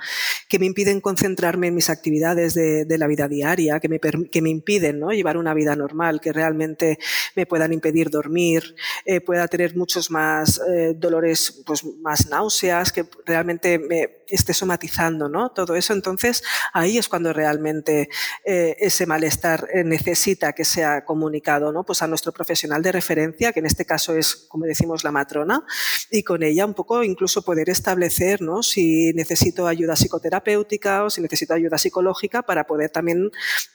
que 0.47 0.59
me 0.59 0.65
impiden 0.65 1.01
concentrarme 1.01 1.67
en 1.67 1.75
mis 1.75 1.89
actividades 1.89 2.53
de, 2.53 2.85
la 2.97 3.07
vida 3.07 3.27
diaria, 3.27 3.79
que 3.79 3.89
me, 3.89 3.99
que 3.99 4.41
me 4.41 4.49
impiden, 4.49 4.99
¿no? 4.99 5.11
Llevar 5.11 5.37
una 5.37 5.53
vida 5.53 5.75
normal, 5.75 6.21
que 6.21 6.31
realmente 6.31 6.99
me 7.35 7.45
puedan 7.45 7.73
impedir 7.73 8.09
dormir, 8.09 8.75
eh, 9.05 9.19
pueda 9.21 9.47
tener 9.47 9.75
muchos 9.75 10.11
más 10.11 10.61
eh, 10.69 10.93
dolores, 10.95 11.61
pues 11.65 11.83
más 12.01 12.27
náuseas, 12.29 12.52
que 12.93 13.05
realmente 13.25 13.79
me 13.79 14.23
esté 14.29 14.53
somatizando, 14.53 15.29
¿no? 15.29 15.51
Todo 15.51 15.75
eso, 15.75 15.93
entonces 15.93 16.43
ahí 16.73 16.97
es 16.97 17.07
cuando 17.07 17.33
realmente 17.33 18.09
eh, 18.45 18.75
ese 18.79 19.05
malestar 19.05 19.67
eh, 19.73 19.83
necesita 19.83 20.53
que 20.53 20.65
sea 20.65 21.05
comunicado, 21.05 21.71
¿no? 21.71 21.83
Pues 21.83 22.01
a 22.01 22.07
nuestro 22.07 22.31
profesional 22.31 22.81
de 22.81 22.91
referencia, 22.91 23.51
que 23.53 23.59
en 23.59 23.65
este 23.65 23.85
caso 23.85 24.15
es, 24.15 24.35
como 24.35 24.65
decimos, 24.65 25.03
la 25.03 25.11
matrona, 25.11 25.63
y 26.09 26.23
con 26.23 26.43
ella 26.43 26.65
un 26.65 26.73
poco 26.73 27.03
incluso 27.03 27.43
poder 27.43 27.69
establecer, 27.69 28.41
¿no? 28.41 28.63
Si 28.63 29.13
necesito 29.13 29.67
ayuda 29.67 29.95
psicoterapéutica 29.95 31.03
o 31.03 31.09
si 31.09 31.21
necesito 31.21 31.53
ayuda 31.53 31.77
psicológica 31.77 32.41
para 32.43 32.65
poder 32.65 32.89
también 32.89 33.31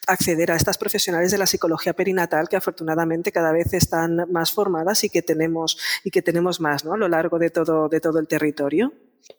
acceder 0.07 0.51
a 0.51 0.57
estas 0.57 0.79
profesionales 0.79 1.31
de 1.31 1.39
la 1.39 1.47
psicología 1.47 1.93
perinatal 1.93 2.49
que 2.49 2.57
afortunadamente 2.57 3.33
cada 3.33 3.53
vez 3.53 3.73
están 3.75 4.27
más 4.31 4.53
formadas 4.53 5.05
y 5.05 5.11
que 5.11 5.23
tenemos 5.23 5.79
y 6.05 6.11
que 6.11 6.23
tenemos 6.23 6.61
más, 6.61 6.85
¿no? 6.85 6.95
A 6.95 6.97
lo 6.97 7.09
largo 7.09 7.39
de 7.39 7.51
todo 7.51 7.89
de 7.89 8.01
todo 8.01 8.19
el 8.19 8.27
territorio 8.27 8.58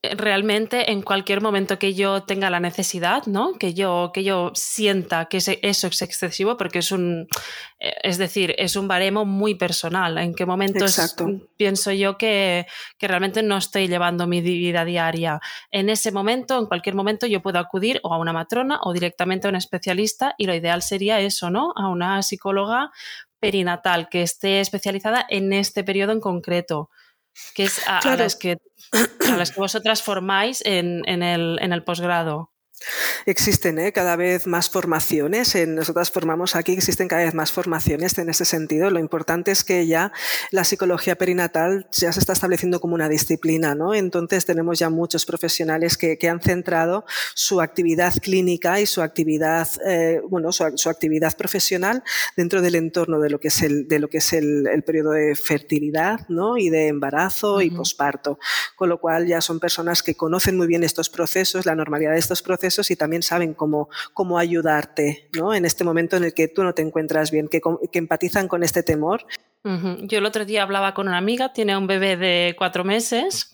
realmente 0.01 0.91
en 0.91 1.01
cualquier 1.01 1.41
momento 1.41 1.77
que 1.77 1.93
yo 1.93 2.23
tenga 2.23 2.49
la 2.49 2.59
necesidad, 2.59 3.25
¿no? 3.25 3.53
Que 3.53 3.73
yo, 3.73 4.11
que 4.13 4.23
yo 4.23 4.51
sienta 4.53 5.25
que 5.25 5.37
eso 5.37 5.51
es 5.61 6.01
excesivo, 6.01 6.57
porque 6.57 6.79
es 6.79 6.91
un, 6.91 7.27
eh, 7.79 7.93
es 8.03 8.17
decir, 8.17 8.55
es 8.57 8.75
un 8.75 8.87
baremo 8.87 9.25
muy 9.25 9.55
personal. 9.55 10.17
En 10.17 10.33
qué 10.35 10.45
momentos 10.45 11.15
pienso 11.57 11.91
yo 11.91 12.17
que, 12.17 12.65
que, 12.97 13.07
realmente 13.07 13.43
no 13.43 13.57
estoy 13.57 13.87
llevando 13.87 14.27
mi 14.27 14.41
vida 14.41 14.85
diaria. 14.85 15.39
En 15.71 15.89
ese 15.89 16.11
momento, 16.11 16.57
en 16.57 16.67
cualquier 16.67 16.95
momento, 16.95 17.25
yo 17.25 17.41
puedo 17.41 17.59
acudir 17.59 17.99
o 18.03 18.13
a 18.13 18.19
una 18.19 18.33
matrona 18.33 18.79
o 18.83 18.93
directamente 18.93 19.47
a 19.47 19.49
un 19.49 19.55
especialista 19.55 20.35
y 20.37 20.45
lo 20.45 20.55
ideal 20.55 20.81
sería 20.81 21.19
eso, 21.19 21.49
¿no? 21.49 21.73
A 21.75 21.89
una 21.89 22.21
psicóloga 22.21 22.91
perinatal 23.39 24.07
que 24.09 24.21
esté 24.21 24.59
especializada 24.59 25.25
en 25.29 25.51
este 25.51 25.83
periodo 25.83 26.11
en 26.11 26.19
concreto 26.19 26.89
que 27.53 27.63
es 27.63 27.81
a, 27.87 28.15
las 28.15 28.35
que, 28.35 28.57
a 29.27 29.37
las 29.37 29.51
que 29.51 29.59
vosotras 29.59 30.01
formáis 30.01 30.61
en, 30.65 31.01
en, 31.05 31.23
el, 31.23 31.57
en 31.61 31.73
el 31.73 31.83
posgrado. 31.83 32.51
Existen 33.25 33.77
¿eh? 33.77 33.91
cada 33.91 34.15
vez 34.15 34.47
más 34.47 34.69
formaciones. 34.69 35.53
En, 35.55 35.75
nosotras 35.75 36.11
formamos 36.11 36.55
aquí, 36.55 36.73
existen 36.73 37.07
cada 37.07 37.25
vez 37.25 37.33
más 37.33 37.51
formaciones 37.51 38.17
en 38.17 38.29
ese 38.29 38.45
sentido. 38.45 38.89
Lo 38.89 38.99
importante 38.99 39.51
es 39.51 39.63
que 39.63 39.85
ya 39.85 40.11
la 40.51 40.63
psicología 40.63 41.15
perinatal 41.15 41.87
ya 41.91 42.11
se 42.13 42.19
está 42.19 42.33
estableciendo 42.33 42.79
como 42.79 42.95
una 42.95 43.09
disciplina, 43.09 43.75
¿no? 43.75 43.93
Entonces 43.93 44.45
tenemos 44.45 44.79
ya 44.79 44.89
muchos 44.89 45.25
profesionales 45.25 45.97
que, 45.97 46.17
que 46.17 46.29
han 46.29 46.39
centrado 46.39 47.05
su 47.33 47.61
actividad 47.61 48.13
clínica 48.21 48.79
y 48.79 48.85
su 48.85 49.01
actividad, 49.01 49.67
eh, 49.85 50.21
bueno, 50.27 50.51
su, 50.51 50.63
su, 50.75 50.89
actividad 50.89 51.35
profesional 51.35 52.03
dentro 52.35 52.61
del 52.61 52.75
entorno 52.75 53.19
de 53.19 53.29
lo 53.29 53.39
que 53.39 53.49
es 53.49 53.61
el, 53.61 53.87
de 53.87 53.99
lo 53.99 54.07
que 54.07 54.19
es 54.19 54.33
el, 54.33 54.67
el 54.67 54.83
periodo 54.83 55.11
de 55.11 55.35
fertilidad, 55.35 56.27
¿no? 56.29 56.57
Y 56.57 56.69
de 56.69 56.87
embarazo 56.87 57.61
y 57.61 57.69
posparto. 57.69 58.39
Con 58.75 58.89
lo 58.89 58.99
cual 58.99 59.27
ya 59.27 59.41
son 59.41 59.59
personas 59.59 60.01
que 60.01 60.15
conocen 60.15 60.55
muy 60.55 60.67
bien 60.67 60.83
estos 60.83 61.09
procesos, 61.09 61.65
la 61.65 61.75
normalidad 61.75 62.13
de 62.13 62.19
estos 62.19 62.41
procesos 62.41 62.68
y 62.89 62.95
también 62.95 63.23
saben 63.23 63.53
cómo, 63.53 63.89
cómo 64.13 64.37
ayudarte 64.37 65.29
¿no? 65.37 65.53
en 65.53 65.65
este 65.65 65.83
momento 65.83 66.17
en 66.17 66.23
el 66.23 66.33
que 66.33 66.47
tú 66.47 66.63
no 66.63 66.73
te 66.73 66.81
encuentras 66.81 67.31
bien, 67.31 67.47
que, 67.47 67.61
que 67.91 67.99
empatizan 67.99 68.47
con 68.47 68.63
este 68.63 68.83
temor. 68.83 69.25
Yo 69.63 70.19
el 70.19 70.25
otro 70.25 70.45
día 70.45 70.63
hablaba 70.63 70.93
con 70.93 71.07
una 71.07 71.17
amiga, 71.17 71.51
tiene 71.51 71.75
un 71.75 71.85
bebé 71.85 72.15
de 72.15 72.55
cuatro 72.57 72.85
meses 72.85 73.53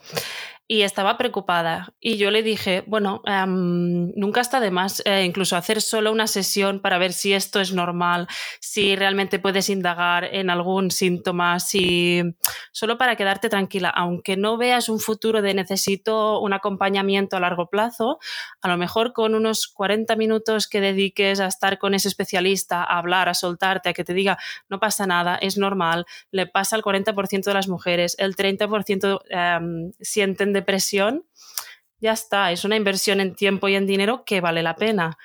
y 0.67 0.81
estaba 0.81 1.17
preocupada. 1.17 1.93
Y 1.99 2.17
yo 2.17 2.31
le 2.31 2.41
dije, 2.41 2.83
bueno, 2.87 3.21
em, 3.25 4.11
nunca 4.15 4.41
está 4.41 4.59
de 4.59 4.71
más 4.71 5.01
eh, 5.05 5.23
incluso 5.23 5.55
hacer 5.55 5.79
solo 5.79 6.11
una 6.11 6.25
sesión 6.25 6.79
para 6.79 6.97
ver 6.97 7.13
si 7.13 7.33
esto 7.33 7.59
es 7.59 7.71
normal, 7.71 8.27
si 8.59 8.95
realmente 8.95 9.37
puedes 9.37 9.69
indagar 9.69 10.23
en 10.23 10.49
algún 10.49 10.89
síntoma, 10.89 11.59
si 11.59 12.23
solo 12.71 12.97
para 12.97 13.15
quedarte 13.15 13.47
tranquila, 13.47 13.89
aunque 13.89 14.37
no 14.37 14.57
veas 14.57 14.89
un 14.89 14.99
futuro 14.99 15.43
de 15.43 15.53
necesito 15.53 16.39
un 16.39 16.53
acompañamiento 16.53 17.37
a 17.37 17.39
largo 17.39 17.69
plazo, 17.69 18.17
a 18.61 18.67
lo 18.67 18.77
mejor 18.77 19.13
con 19.13 19.35
unos 19.35 19.67
40 19.67 20.15
minutos 20.15 20.67
que 20.67 20.81
dediques 20.81 21.39
a 21.39 21.45
estar 21.45 21.77
con 21.77 21.93
ese 21.93 22.07
especialista, 22.07 22.83
a 22.83 22.97
hablar, 22.97 23.29
a 23.29 23.35
soltarte, 23.35 23.89
a 23.89 23.93
que 23.93 24.03
te 24.03 24.15
diga, 24.15 24.39
no 24.67 24.79
pasa 24.79 25.05
nada, 25.05 25.35
es 25.35 25.59
normal, 25.59 26.05
le 26.31 26.47
pasa 26.47 26.75
al 26.75 26.81
40% 26.81 27.43
de 27.43 27.53
las 27.53 27.67
mujeres, 27.67 28.15
el 28.17 28.35
30% 28.35 29.21
em, 29.29 29.91
sienten 30.01 30.54
depresión, 30.55 31.27
ya 31.99 32.13
está, 32.13 32.51
es 32.51 32.65
una 32.65 32.75
inversión 32.75 33.19
en 33.19 33.35
tiempo 33.35 33.67
y 33.67 33.75
en 33.75 33.85
dinero 33.85 34.23
que 34.25 34.41
vale 34.41 34.63
la 34.63 34.75
pena, 34.75 35.17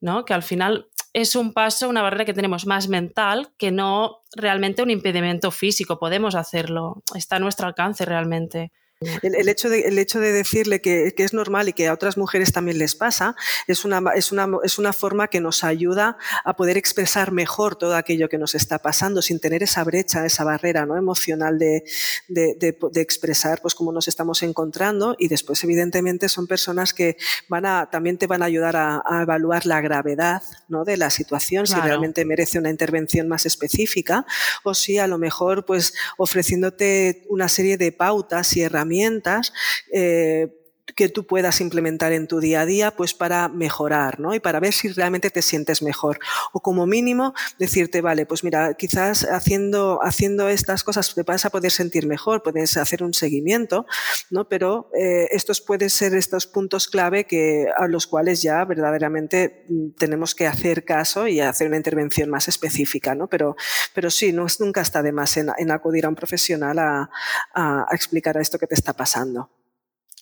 ¿no? 0.00 0.24
Que 0.24 0.34
al 0.34 0.42
final 0.42 0.88
es 1.12 1.34
un 1.34 1.52
paso, 1.52 1.88
una 1.88 2.02
barrera 2.02 2.24
que 2.24 2.34
tenemos 2.34 2.66
más 2.66 2.88
mental 2.88 3.52
que 3.58 3.70
no 3.70 4.18
realmente 4.34 4.82
un 4.82 4.90
impedimento 4.90 5.50
físico. 5.50 5.98
Podemos 5.98 6.34
hacerlo, 6.34 7.02
está 7.14 7.36
a 7.36 7.40
nuestro 7.40 7.66
alcance 7.66 8.04
realmente. 8.04 8.72
El, 9.02 9.48
hecho, 9.48 9.70
de, 9.70 9.80
el 9.80 9.98
hecho 9.98 10.20
de 10.20 10.30
decirle 10.30 10.82
que, 10.82 11.14
es 11.16 11.32
normal 11.32 11.70
y 11.70 11.72
que 11.72 11.88
a 11.88 11.94
otras 11.94 12.18
mujeres 12.18 12.52
también 12.52 12.76
les 12.76 12.94
pasa 12.94 13.34
es 13.66 13.86
una, 13.86 14.02
es, 14.14 14.30
una, 14.30 14.46
es 14.62 14.78
una 14.78 14.92
forma 14.92 15.28
que 15.28 15.40
nos 15.40 15.64
ayuda 15.64 16.18
a 16.44 16.54
poder 16.54 16.76
expresar 16.76 17.32
mejor 17.32 17.76
todo 17.76 17.96
aquello 17.96 18.28
que 18.28 18.36
nos 18.36 18.54
está 18.54 18.78
pasando 18.78 19.22
sin 19.22 19.40
tener 19.40 19.62
esa 19.62 19.84
brecha, 19.84 20.26
esa 20.26 20.44
barrera 20.44 20.84
¿no? 20.84 20.98
emocional 20.98 21.58
de, 21.58 21.82
de, 22.28 22.54
de, 22.58 23.00
expresar 23.00 23.62
pues, 23.62 23.74
cómo 23.74 23.90
nos 23.90 24.06
estamos 24.06 24.42
encontrando 24.42 25.16
y 25.18 25.28
después 25.28 25.64
evidentemente 25.64 26.28
son 26.28 26.46
personas 26.46 26.92
que 26.92 27.16
van 27.48 27.64
a, 27.64 27.88
también 27.90 28.18
te 28.18 28.26
van 28.26 28.42
a 28.42 28.46
ayudar 28.46 28.76
a, 28.76 29.02
evaluar 29.22 29.64
la 29.64 29.80
gravedad 29.80 30.42
¿no? 30.68 30.84
de 30.84 30.98
la 30.98 31.08
situación, 31.08 31.66
si 31.66 31.80
realmente 31.80 32.26
merece 32.26 32.58
una 32.58 32.68
intervención 32.68 33.28
más 33.28 33.46
específica 33.46 34.26
o 34.62 34.74
si 34.74 34.98
a 34.98 35.06
lo 35.06 35.16
mejor 35.16 35.64
pues 35.64 35.94
ofreciéndote 36.18 37.24
una 37.30 37.48
serie 37.48 37.78
de 37.78 37.92
pautas 37.92 38.58
y 38.58 38.60
herramientas 38.60 38.89
herramientas 38.90 39.52
eh, 39.92 40.48
que 40.94 41.08
tú 41.08 41.26
puedas 41.26 41.60
implementar 41.60 42.12
en 42.12 42.26
tu 42.26 42.40
día 42.40 42.62
a 42.62 42.66
día 42.66 42.90
pues 42.96 43.14
para 43.14 43.48
mejorar, 43.48 44.20
¿no? 44.20 44.34
Y 44.34 44.40
para 44.40 44.60
ver 44.60 44.72
si 44.72 44.88
realmente 44.88 45.30
te 45.30 45.42
sientes 45.42 45.82
mejor. 45.82 46.18
O 46.52 46.60
como 46.60 46.86
mínimo 46.86 47.34
decirte, 47.58 48.00
vale, 48.00 48.26
pues 48.26 48.44
mira, 48.44 48.74
quizás 48.74 49.24
haciendo, 49.24 50.00
haciendo 50.02 50.48
estas 50.48 50.84
cosas 50.84 51.14
te 51.14 51.22
vas 51.22 51.44
a 51.44 51.50
poder 51.50 51.70
sentir 51.70 52.06
mejor, 52.06 52.42
puedes 52.42 52.76
hacer 52.76 53.02
un 53.02 53.14
seguimiento, 53.14 53.86
¿no? 54.30 54.48
Pero 54.48 54.90
eh, 54.98 55.28
estos 55.30 55.60
pueden 55.60 55.90
ser 55.90 56.14
estos 56.14 56.46
puntos 56.46 56.88
clave 56.88 57.24
que, 57.24 57.66
a 57.76 57.86
los 57.86 58.06
cuales 58.06 58.42
ya 58.42 58.64
verdaderamente 58.64 59.64
mm, 59.68 59.90
tenemos 59.98 60.34
que 60.34 60.46
hacer 60.46 60.84
caso 60.84 61.26
y 61.28 61.40
hacer 61.40 61.68
una 61.68 61.76
intervención 61.76 62.30
más 62.30 62.48
específica, 62.48 63.14
¿no? 63.14 63.28
Pero, 63.28 63.56
pero 63.94 64.10
sí, 64.10 64.32
no, 64.32 64.46
nunca 64.58 64.80
está 64.80 65.02
de 65.02 65.12
más 65.12 65.36
en, 65.36 65.70
acudir 65.70 66.06
a 66.06 66.08
un 66.08 66.14
profesional 66.14 66.78
a, 66.78 67.10
a, 67.54 67.86
a 67.88 67.94
explicar 67.94 68.36
esto 68.36 68.58
que 68.58 68.66
te 68.66 68.74
está 68.74 68.92
pasando. 68.92 69.50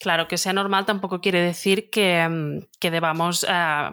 Claro, 0.00 0.28
que 0.28 0.38
sea 0.38 0.52
normal 0.52 0.86
tampoco 0.86 1.20
quiere 1.20 1.40
decir 1.40 1.90
que, 1.90 2.28
mm, 2.28 2.90
debamos 2.90 3.44
eh, 3.48 3.88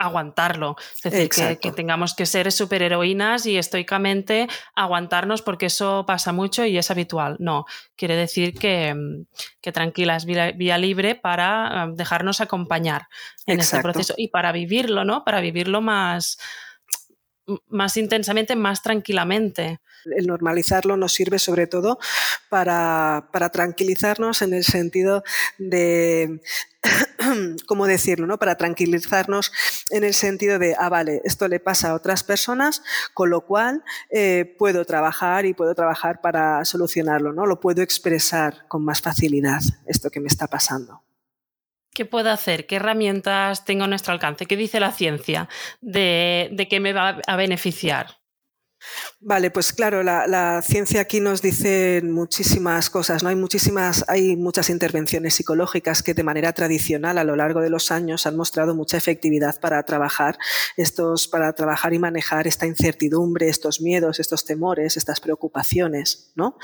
aguantarlo. 0.00 0.76
Es 1.04 1.12
decir, 1.12 1.58
que, 1.58 1.72
tengamos 1.72 2.14
que 2.14 2.24
ser 2.24 2.50
superheroínas 2.50 3.44
y 3.44 3.58
estoicamente 3.58 4.48
aguantarnos 4.74 5.42
porque 5.42 5.66
eso 5.66 6.04
pasa 6.06 6.32
mucho 6.32 6.64
y 6.64 6.78
es 6.78 6.90
habitual. 6.90 7.36
No, 7.38 7.66
quiere 7.96 8.16
decir 8.16 8.54
que, 8.54 8.94
mm, 8.94 9.26
que 9.60 9.72
tranquila, 9.72 10.16
es 10.16 10.24
vía, 10.24 10.78
libre 10.78 11.14
para 11.14 11.84
eh, 11.84 11.92
dejarnos 11.94 12.40
acompañar 12.40 13.08
en 13.46 13.60
este 13.60 13.80
proceso 13.82 14.14
y 14.16 14.28
para 14.28 14.52
vivirlo, 14.52 15.04
¿no? 15.04 15.22
Para 15.22 15.42
vivirlo 15.42 15.82
más, 15.82 16.38
más 17.68 17.96
intensamente, 17.98 18.56
más 18.56 18.82
tranquilamente. 18.82 19.80
El 20.04 20.26
normalizarlo 20.26 20.96
nos 20.96 21.12
sirve 21.12 21.38
sobre 21.38 21.66
todo 21.66 21.98
para, 22.48 23.28
tranquilizarnos 23.52 24.42
en 24.42 24.54
el 24.54 24.64
sentido 24.64 25.22
de, 25.58 26.40
¿cómo 27.66 27.86
decirlo? 27.86 28.26
¿no? 28.26 28.38
Para 28.38 28.56
tranquilizarnos 28.56 29.52
en 29.90 30.04
el 30.04 30.14
sentido 30.14 30.58
de, 30.58 30.76
ah, 30.78 30.88
vale, 30.88 31.20
esto 31.24 31.48
le 31.48 31.60
pasa 31.60 31.90
a 31.90 31.94
otras 31.94 32.24
personas, 32.24 32.82
con 33.14 33.30
lo 33.30 33.42
cual 33.46 33.84
eh, 34.10 34.54
puedo 34.58 34.84
trabajar 34.84 35.46
y 35.46 35.54
puedo 35.54 35.74
trabajar 35.74 36.20
para 36.20 36.64
solucionarlo, 36.64 37.32
¿no? 37.32 37.46
Lo 37.46 37.60
puedo 37.60 37.82
expresar 37.82 38.66
con 38.68 38.84
más 38.84 39.00
facilidad, 39.00 39.60
esto 39.86 40.10
que 40.10 40.20
me 40.20 40.28
está 40.28 40.46
pasando. 40.46 41.02
¿Qué 41.92 42.04
puedo 42.04 42.30
hacer? 42.30 42.66
¿Qué 42.66 42.76
herramientas 42.76 43.64
tengo 43.64 43.84
a 43.84 43.88
nuestro 43.88 44.12
alcance? 44.12 44.46
¿Qué 44.46 44.56
dice 44.56 44.78
la 44.78 44.92
ciencia 44.92 45.48
de, 45.80 46.48
de 46.52 46.68
qué 46.68 46.78
me 46.78 46.92
va 46.92 47.20
a 47.26 47.36
beneficiar? 47.36 48.20
Vale, 49.22 49.50
pues 49.50 49.74
claro, 49.74 50.02
la, 50.02 50.62
ciencia 50.62 51.02
aquí 51.02 51.20
nos 51.20 51.42
dice 51.42 52.00
muchísimas 52.02 52.88
cosas, 52.88 53.22
¿no? 53.22 53.28
Hay 53.28 53.36
muchísimas, 53.36 54.02
hay 54.08 54.34
muchas 54.34 54.70
intervenciones 54.70 55.34
psicológicas 55.34 56.02
que 56.02 56.14
de 56.14 56.22
manera 56.22 56.54
tradicional 56.54 57.18
a 57.18 57.24
lo 57.24 57.36
largo 57.36 57.60
de 57.60 57.68
los 57.68 57.90
años 57.90 58.24
han 58.24 58.34
mostrado 58.34 58.74
mucha 58.74 58.96
efectividad 58.96 59.60
para 59.60 59.82
trabajar 59.82 60.38
estos, 60.78 61.28
para 61.28 61.52
trabajar 61.52 61.92
y 61.92 61.98
manejar 61.98 62.46
esta 62.46 62.64
incertidumbre, 62.64 63.50
estos 63.50 63.82
miedos, 63.82 64.20
estos 64.20 64.46
temores, 64.46 64.96
estas 64.96 65.20
preocupaciones, 65.20 66.32
¿no? 66.34 66.56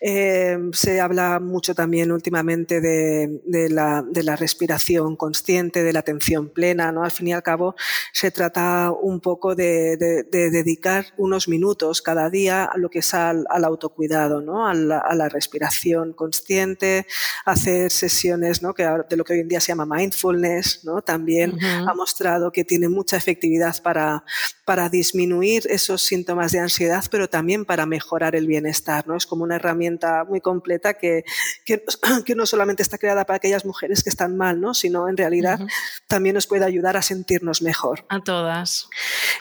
Eh, 0.00 0.58
se 0.72 1.00
habla 1.00 1.38
mucho 1.38 1.72
también 1.72 2.10
últimamente 2.10 2.80
de, 2.80 3.68
la, 3.70 4.02
respiración 4.34 5.14
consciente, 5.14 5.84
de 5.84 5.92
la 5.92 6.00
atención 6.00 6.48
plena, 6.48 6.90
¿no? 6.90 7.04
Al 7.04 7.12
fin 7.12 7.28
y 7.28 7.32
al 7.32 7.44
cabo, 7.44 7.76
se 8.12 8.32
trata 8.32 8.90
un 8.90 9.20
poco 9.20 9.54
de, 9.54 9.96
de 9.96 10.50
dedicar 10.50 11.06
unos 11.16 11.46
minutos 11.46 11.91
cada 12.00 12.30
día 12.30 12.64
a 12.64 12.78
lo 12.78 12.88
que 12.88 13.00
es 13.00 13.12
al, 13.12 13.44
autocuidado, 13.50 14.40
¿no? 14.40 14.66
a, 14.66 14.74
la, 14.74 15.28
respiración 15.28 16.12
consciente, 16.12 17.06
hacer 17.44 17.90
sesiones 17.90 18.62
¿no? 18.62 18.72
que, 18.72 18.88
de 19.08 19.16
lo 19.16 19.24
que 19.24 19.34
hoy 19.34 19.40
en 19.40 19.48
día 19.48 19.60
se 19.60 19.68
llama 19.68 19.84
mindfulness, 19.84 20.84
¿no? 20.84 21.02
también 21.02 21.58
ha 21.62 21.92
mostrado 21.94 22.52
que 22.52 22.64
tiene 22.64 22.88
mucha 22.88 23.16
efectividad 23.16 23.82
para, 23.82 24.24
para 24.64 24.88
disminuir 24.88 25.66
esos 25.68 26.02
síntomas 26.02 26.52
de 26.52 26.60
ansiedad, 26.60 27.04
pero 27.10 27.28
también 27.28 27.64
para 27.64 27.86
mejorar 27.86 28.36
el 28.36 28.46
bienestar. 28.46 29.06
¿no? 29.06 29.16
Es 29.16 29.26
como 29.26 29.44
una 29.44 29.56
herramienta 29.56 30.24
muy 30.24 30.40
completa 30.40 30.94
que, 30.94 31.24
que, 31.64 31.84
no 32.36 32.46
solamente 32.46 32.82
está 32.82 32.98
creada 32.98 33.24
para 33.26 33.38
aquellas 33.38 33.64
mujeres 33.64 34.02
que 34.02 34.10
están 34.10 34.36
mal, 34.36 34.60
¿no? 34.60 34.74
sino 34.74 35.08
en 35.08 35.16
realidad 35.16 35.60
también 36.06 36.34
nos 36.34 36.46
puede 36.46 36.64
ayudar 36.64 36.96
a 36.96 37.02
sentirnos 37.02 37.62
mejor. 37.62 38.04
A 38.08 38.20
todas. 38.20 38.88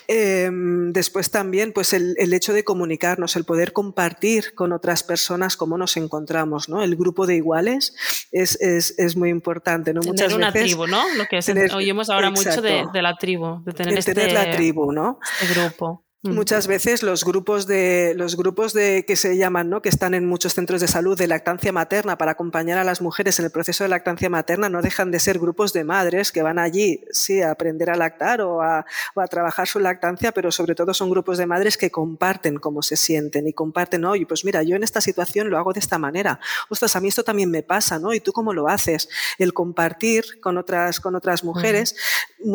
Em, 0.07 0.91
después 0.91 1.31
también, 1.31 1.73
pues 1.73 1.93
el, 1.93 2.15
el, 2.17 2.33
hecho 2.41 2.53
de 2.53 2.63
comunicarnos, 2.63 3.35
el 3.35 3.45
poder 3.45 3.71
compartir 3.71 4.55
con 4.55 4.73
otras 4.73 5.03
personas 5.03 5.55
cómo 5.55 5.77
nos 5.77 5.95
encontramos, 5.95 6.69
¿no? 6.69 6.81
El 6.81 6.95
grupo 6.95 7.27
de 7.27 7.35
iguales 7.35 7.93
es, 8.31 8.59
es, 8.59 8.95
es 8.97 9.15
muy 9.15 9.29
importante, 9.29 9.93
¿no? 9.93 10.01
Tener 10.01 10.33
una 10.33 10.51
tribu, 10.51 10.87
¿no? 10.87 11.03
Lo 11.15 11.25
que 11.27 11.39
oímos 11.71 12.09
ahora 12.09 12.31
mucho 12.31 12.61
de, 12.61 12.87
de, 12.91 13.01
la 13.03 13.15
tribu, 13.15 13.63
de 13.63 13.73
tener, 13.73 13.95
este, 13.95 14.33
la 14.33 14.49
tribu, 14.49 14.91
¿no? 14.91 15.19
Este 15.39 15.53
grupo. 15.53 16.03
Muchas 16.23 16.67
veces 16.67 17.01
los 17.01 17.25
grupos 17.25 17.65
de 17.65 18.13
los 18.15 18.37
grupos 18.37 18.73
de 18.73 19.05
que 19.07 19.15
se 19.15 19.37
llaman, 19.37 19.71
¿no? 19.71 19.81
que 19.81 19.89
están 19.89 20.13
en 20.13 20.27
muchos 20.27 20.53
centros 20.53 20.79
de 20.79 20.87
salud 20.87 21.17
de 21.17 21.25
lactancia 21.25 21.71
materna 21.71 22.15
para 22.15 22.33
acompañar 22.33 22.77
a 22.77 22.83
las 22.83 23.01
mujeres 23.01 23.39
en 23.39 23.45
el 23.45 23.51
proceso 23.51 23.83
de 23.83 23.89
lactancia 23.89 24.29
materna 24.29 24.69
no 24.69 24.83
dejan 24.83 25.09
de 25.09 25.19
ser 25.19 25.39
grupos 25.39 25.73
de 25.73 25.83
madres 25.83 26.31
que 26.31 26.43
van 26.43 26.59
allí, 26.59 27.03
sí, 27.09 27.41
a 27.41 27.49
aprender 27.49 27.89
a 27.89 27.95
lactar 27.95 28.41
o 28.41 28.61
a, 28.61 28.85
o 29.15 29.21
a 29.21 29.27
trabajar 29.27 29.67
su 29.67 29.79
lactancia, 29.79 30.31
pero 30.31 30.51
sobre 30.51 30.75
todo 30.75 30.93
son 30.93 31.09
grupos 31.09 31.39
de 31.39 31.47
madres 31.47 31.75
que 31.75 31.89
comparten 31.89 32.57
cómo 32.57 32.83
se 32.83 32.97
sienten 32.97 33.47
y 33.47 33.53
comparten, 33.53 34.05
oye, 34.05 34.27
pues 34.27 34.45
mira, 34.45 34.61
yo 34.61 34.75
en 34.75 34.83
esta 34.83 35.01
situación 35.01 35.49
lo 35.49 35.57
hago 35.57 35.73
de 35.73 35.79
esta 35.79 35.97
manera. 35.97 36.39
Ostras, 36.69 36.95
a 36.95 37.01
mí 37.01 37.07
esto 37.07 37.23
también 37.23 37.49
me 37.49 37.63
pasa, 37.63 37.97
¿no? 37.97 38.13
¿Y 38.13 38.19
tú 38.19 38.31
cómo 38.31 38.53
lo 38.53 38.67
haces? 38.67 39.09
El 39.39 39.53
compartir 39.53 40.39
con 40.39 40.59
otras, 40.59 40.99
con 40.99 41.15
otras 41.15 41.43
mujeres. 41.43 41.95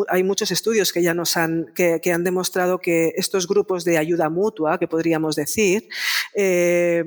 Hay 0.08 0.22
muchos 0.22 0.52
estudios 0.52 0.92
que 0.92 1.02
ya 1.02 1.14
nos 1.14 1.36
han, 1.36 1.72
que, 1.74 2.00
que 2.00 2.12
han 2.12 2.22
demostrado 2.22 2.78
que 2.78 3.12
estos 3.16 3.48
grupos 3.48 3.55
grupos 3.56 3.84
de 3.84 3.96
ayuda 3.96 4.28
mutua, 4.28 4.78
que 4.78 4.86
podríamos 4.86 5.34
decir, 5.34 5.88
eh, 6.34 7.02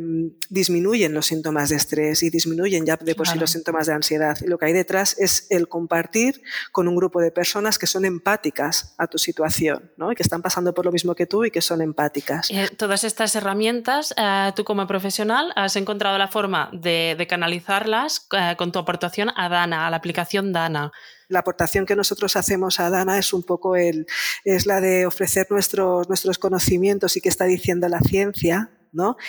disminuyen 0.50 1.14
los 1.14 1.28
síntomas 1.28 1.70
de 1.70 1.76
estrés 1.76 2.24
y 2.24 2.30
disminuyen 2.30 2.86
ya 2.86 2.98
de 2.98 3.14
por 3.14 3.28
sí 3.28 3.38
los 3.38 3.52
síntomas 3.52 3.86
de 3.86 3.94
ansiedad. 3.94 4.36
Y 4.42 4.48
lo 4.48 4.58
que 4.58 4.66
hay 4.66 4.74
detrás 4.74 5.16
es 5.20 5.46
el 5.52 5.68
compartir 5.68 6.42
con 6.72 6.88
un 6.88 6.96
grupo 6.96 7.22
de 7.22 7.32
personas 7.32 7.78
que 7.78 7.86
son 7.86 8.04
empáticas 8.04 8.96
a 8.98 9.06
tu 9.06 9.18
situación, 9.18 9.92
¿no? 9.98 10.12
y 10.12 10.16
que 10.16 10.24
están 10.24 10.42
pasando 10.42 10.74
por 10.74 10.86
lo 10.86 10.92
mismo 10.92 11.14
que 11.14 11.28
tú 11.28 11.46
y 11.46 11.52
que 11.52 11.62
son 11.62 11.82
empáticas. 11.82 12.50
Eh, 12.50 12.68
todas 12.76 13.04
estas 13.04 13.36
herramientas, 13.36 14.14
eh, 14.18 14.52
tú 14.56 14.64
como 14.64 14.88
profesional, 14.88 15.54
has 15.56 15.76
encontrado 15.76 16.18
la 16.18 16.28
forma 16.28 16.72
de, 16.74 17.16
de 17.18 17.28
canalizarlas 17.28 18.28
con 18.58 18.72
tu 18.72 18.80
aportación 18.80 19.30
a 19.36 19.50
Dana, 19.50 19.86
a 19.86 19.90
la 19.92 19.98
aplicación 19.98 20.52
Dana 20.52 20.92
la 21.30 21.40
aportación 21.40 21.86
que 21.86 21.96
nosotros 21.96 22.36
hacemos 22.36 22.80
a 22.80 22.90
Dana 22.90 23.18
es 23.18 23.32
un 23.34 23.44
poco 23.44 23.76
el, 23.76 24.08
es 24.44 24.66
la 24.66 24.82
de 24.82 25.06
ofrecer 25.06 25.48
nuestros, 25.50 26.10
nuestros 26.10 26.38
conocimientos 26.38 27.16
y 27.16 27.22
qué 27.22 27.30
está 27.30 27.46
diciendo 27.46 27.88
la 27.88 28.00
ciencia 28.00 28.72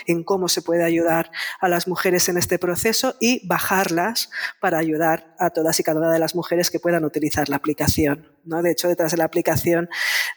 en 0.06 0.24
cómo 0.24 0.48
se 0.48 0.62
puede 0.62 0.84
ayudar 0.84 1.30
a 1.60 1.68
las 1.68 1.88
mujeres 1.88 2.28
en 2.28 2.36
este 2.36 2.58
proceso 2.58 3.14
y 3.20 3.46
bajarlas 3.46 4.30
para 4.60 4.78
ayudar 4.78 5.34
a 5.38 5.50
todas 5.50 5.78
y 5.80 5.82
cada 5.82 6.00
una 6.00 6.12
de 6.12 6.18
las 6.18 6.34
mujeres 6.34 6.70
que 6.70 6.80
puedan 6.80 7.04
utilizar 7.04 7.48
la 7.48 7.56
aplicación. 7.56 8.28
De 8.44 8.70
hecho, 8.70 8.88
detrás 8.88 9.12
de 9.12 9.18
la 9.18 9.24
aplicación 9.24 9.88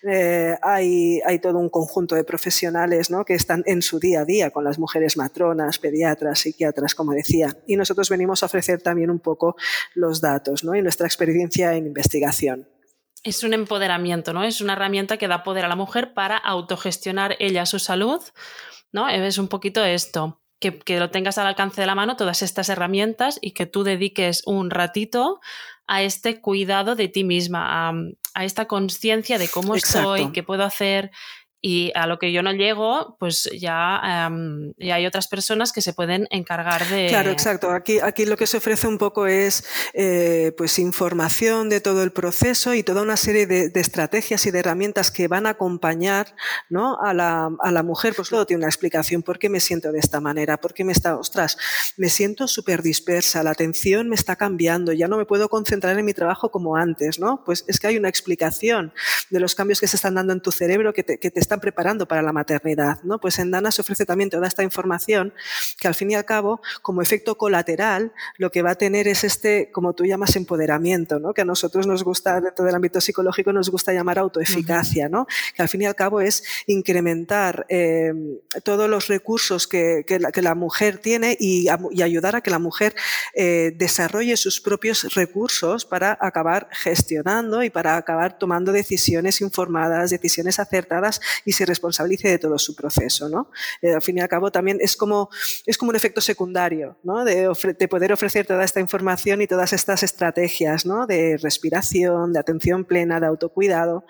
eh, 0.03 0.55
hay, 0.61 1.21
todo 1.41 1.57
un 1.57 1.69
conjunto 1.69 2.15
de 2.15 2.23
profesionales 2.23 3.09
que 3.25 3.33
están 3.33 3.63
en 3.65 3.81
su 3.81 3.99
día 3.99 4.21
a 4.21 4.25
día 4.25 4.51
con 4.51 4.63
las 4.63 4.77
mujeres 4.77 5.17
matronas, 5.17 5.79
pediatras, 5.79 6.39
psiquiatras, 6.39 6.95
como 6.95 7.13
decía. 7.13 7.55
Y 7.67 7.75
nosotros 7.75 8.09
venimos 8.09 8.43
a 8.43 8.47
ofrecer 8.47 8.81
también 8.81 9.09
un 9.09 9.19
poco 9.19 9.55
los 9.95 10.21
datos 10.21 10.63
y 10.63 10.81
nuestra 10.81 11.07
experiencia 11.07 11.73
en 11.73 11.85
investigación. 11.87 12.67
Es 13.23 13.43
un 13.43 13.53
empoderamiento. 13.53 14.43
Es 14.43 14.59
una 14.59 14.73
herramienta 14.73 15.17
que 15.17 15.29
da 15.29 15.43
poder 15.43 15.63
a 15.65 15.69
la 15.69 15.77
mujer 15.77 16.13
para 16.13 16.37
autogestionar 16.37 17.37
ella 17.39 17.65
su 17.65 17.79
salud 17.79 18.21
¿no? 18.93 19.09
Es 19.09 19.37
un 19.37 19.49
poquito 19.49 19.83
esto, 19.83 20.39
que, 20.59 20.99
lo 20.99 21.09
tengas 21.09 21.37
al 21.37 21.47
alcance 21.47 21.81
de 21.81 21.87
la 21.87 21.95
mano 21.95 22.15
todas 22.15 22.41
estas 22.41 22.69
herramientas 22.69 23.37
y 23.41 23.51
que 23.51 23.65
tú 23.65 23.83
dediques 23.83 24.43
un 24.45 24.69
ratito 24.69 25.41
a 25.87 26.01
este 26.01 26.39
cuidado 26.39 26.95
de 26.95 27.09
ti 27.09 27.25
misma, 27.25 27.89
a, 27.89 28.43
esta 28.45 28.65
conciencia 28.65 29.37
de 29.37 29.49
cómo 29.49 29.75
estoy, 29.75 30.31
qué 30.31 30.41
puedo 30.41 30.63
hacer, 30.63 31.11
y 31.65 31.93
a 31.95 32.07
lo 32.07 32.19
que 32.19 32.33
yo 32.33 32.43
no 32.43 32.51
llego, 32.51 33.15
pues 33.19 33.49
ya, 33.57 34.27
em, 34.27 34.73
hay 34.91 35.05
otras 35.05 35.29
personas 35.29 35.71
que 35.71 35.79
se 35.79 35.93
pueden 35.93 36.27
encargar 36.29 36.85
de... 36.89 37.07
Claro, 37.07 37.31
exacto. 37.31 37.71
Aquí, 37.71 37.99
aquí 37.99 38.25
lo 38.25 38.35
que 38.35 38.47
se 38.47 38.57
ofrece 38.57 38.85
un 38.85 38.97
poco 38.97 39.27
es 39.27 39.63
eh, 39.93 40.51
pues 40.57 40.77
información 40.77 41.69
de 41.69 41.79
todo 41.79 42.03
el 42.03 42.11
proceso 42.11 42.73
y 42.73 42.83
toda 42.83 43.01
una 43.01 43.15
serie 43.15 43.47
de, 43.47 43.71
estrategias 43.75 44.45
y 44.45 44.51
de 44.51 44.59
herramientas 44.59 45.09
que 45.09 45.29
van 45.29 45.45
a 45.45 45.51
acompañar 45.51 46.35
¿no? 46.69 46.97
a, 46.99 47.13
la, 47.13 47.49
a, 47.61 47.71
la, 47.71 47.81
mujer. 47.81 48.13
Pues 48.13 48.29
luego 48.31 48.45
tiene 48.45 48.59
una 48.59 48.67
explicación. 48.67 49.23
¿Por 49.23 49.39
qué 49.39 49.47
me 49.47 49.61
siento 49.61 49.93
de 49.93 49.99
esta 49.99 50.19
manera? 50.19 50.57
¿Por 50.57 50.73
qué 50.73 50.83
me 50.83 50.91
está, 50.91 51.15
ostras, 51.15 51.57
me 51.95 52.09
siento 52.09 52.49
súper 52.49 52.81
dispersa, 52.81 53.41
la 53.41 53.51
atención 53.51 54.09
me 54.09 54.15
está 54.15 54.35
cambiando, 54.35 54.91
ya 54.91 55.07
no 55.07 55.15
me 55.15 55.25
puedo 55.25 55.47
concentrar 55.47 55.97
en 55.97 56.03
mi 56.03 56.13
trabajo 56.13 56.51
como 56.51 56.75
antes, 56.75 57.19
¿no? 57.19 57.41
Pues 57.45 57.63
es 57.69 57.79
que 57.79 57.87
hay 57.87 57.95
una 57.95 58.09
explicación 58.09 58.93
de 59.29 59.39
los 59.39 59.55
cambios 59.55 59.79
que 59.79 59.87
se 59.87 59.95
están 59.95 60.15
dando 60.15 60.33
en 60.33 60.41
tu 60.41 60.51
cerebro 60.51 60.93
que 60.93 61.03
te, 61.03 61.19
que 61.19 61.31
te 61.31 61.39
está 61.39 61.52
preparando 61.59 62.07
para 62.07 62.21
la 62.21 62.33
maternidad. 62.33 63.01
¿no? 63.03 63.19
Pues 63.19 63.39
en 63.39 63.51
Dana 63.51 63.71
se 63.71 63.81
ofrece 63.81 64.05
también 64.05 64.29
toda 64.29 64.47
esta 64.47 64.63
información 64.63 65.33
que 65.79 65.87
al 65.87 65.95
fin 65.95 66.11
y 66.11 66.15
al 66.15 66.25
cabo, 66.25 66.61
como 66.81 67.01
efecto 67.01 67.37
colateral, 67.37 68.13
lo 68.37 68.51
que 68.51 68.61
va 68.61 68.71
a 68.71 68.75
tener 68.75 69.07
es 69.07 69.23
este, 69.23 69.71
como 69.71 69.93
tú 69.93 70.05
llamas, 70.05 70.35
empoderamiento, 70.35 71.19
¿no? 71.19 71.33
que 71.33 71.41
a 71.41 71.45
nosotros 71.45 71.87
nos 71.87 72.03
gusta, 72.03 72.41
dentro 72.41 72.65
del 72.65 72.75
ámbito 72.75 73.01
psicológico, 73.01 73.53
nos 73.53 73.69
gusta 73.69 73.93
llamar 73.93 74.19
autoeficacia, 74.19 75.09
¿no? 75.09 75.27
que 75.55 75.61
al 75.61 75.69
fin 75.69 75.81
y 75.81 75.85
al 75.85 75.95
cabo 75.95 76.21
es 76.21 76.43
incrementar 76.67 77.65
eh, 77.69 78.13
todos 78.63 78.89
los 78.89 79.07
recursos 79.07 79.67
que, 79.67 80.05
que, 80.07 80.19
la, 80.19 80.55
mujer 80.55 80.97
tiene 80.99 81.35
y, 81.39 81.67
ayudar 82.01 82.35
a 82.35 82.41
que 82.41 82.51
la 82.51 82.59
mujer 82.59 82.95
eh, 83.33 83.73
desarrolle 83.75 84.37
sus 84.37 84.61
propios 84.61 85.13
recursos 85.13 85.85
para 85.85 86.17
acabar 86.19 86.69
gestionando 86.71 87.63
y 87.63 87.69
para 87.69 87.97
acabar 87.97 88.37
tomando 88.37 88.71
decisiones 88.71 89.41
informadas, 89.41 90.11
decisiones 90.11 90.59
acertadas 90.59 91.21
y 91.45 91.53
se 91.53 91.65
responsabilice 91.65 92.29
de 92.29 92.39
todo 92.39 92.57
su 92.57 92.75
proceso. 92.75 93.29
¿no? 93.29 93.49
Eh, 93.81 93.93
al 93.93 94.01
fin 94.01 94.17
y 94.17 94.21
al 94.21 94.27
cabo 94.27 94.51
también 94.51 94.77
es 94.81 94.95
como, 94.95 95.29
es 95.65 95.77
como 95.77 95.89
un 95.89 95.95
efecto 95.95 96.21
secundario 96.21 96.97
¿no? 97.03 97.25
de, 97.25 97.49
de, 97.77 97.87
poder 97.87 98.13
ofrecer 98.13 98.45
toda 98.45 98.63
esta 98.63 98.79
información 98.79 99.41
y 99.41 99.47
todas 99.47 99.73
estas 99.73 100.03
estrategias 100.03 100.85
¿no? 100.85 101.05
de 101.05 101.37
respiración, 101.37 102.33
de 102.33 102.39
atención 102.39 102.85
plena, 102.85 103.19
de 103.19 103.27
autocuidado 103.27 104.05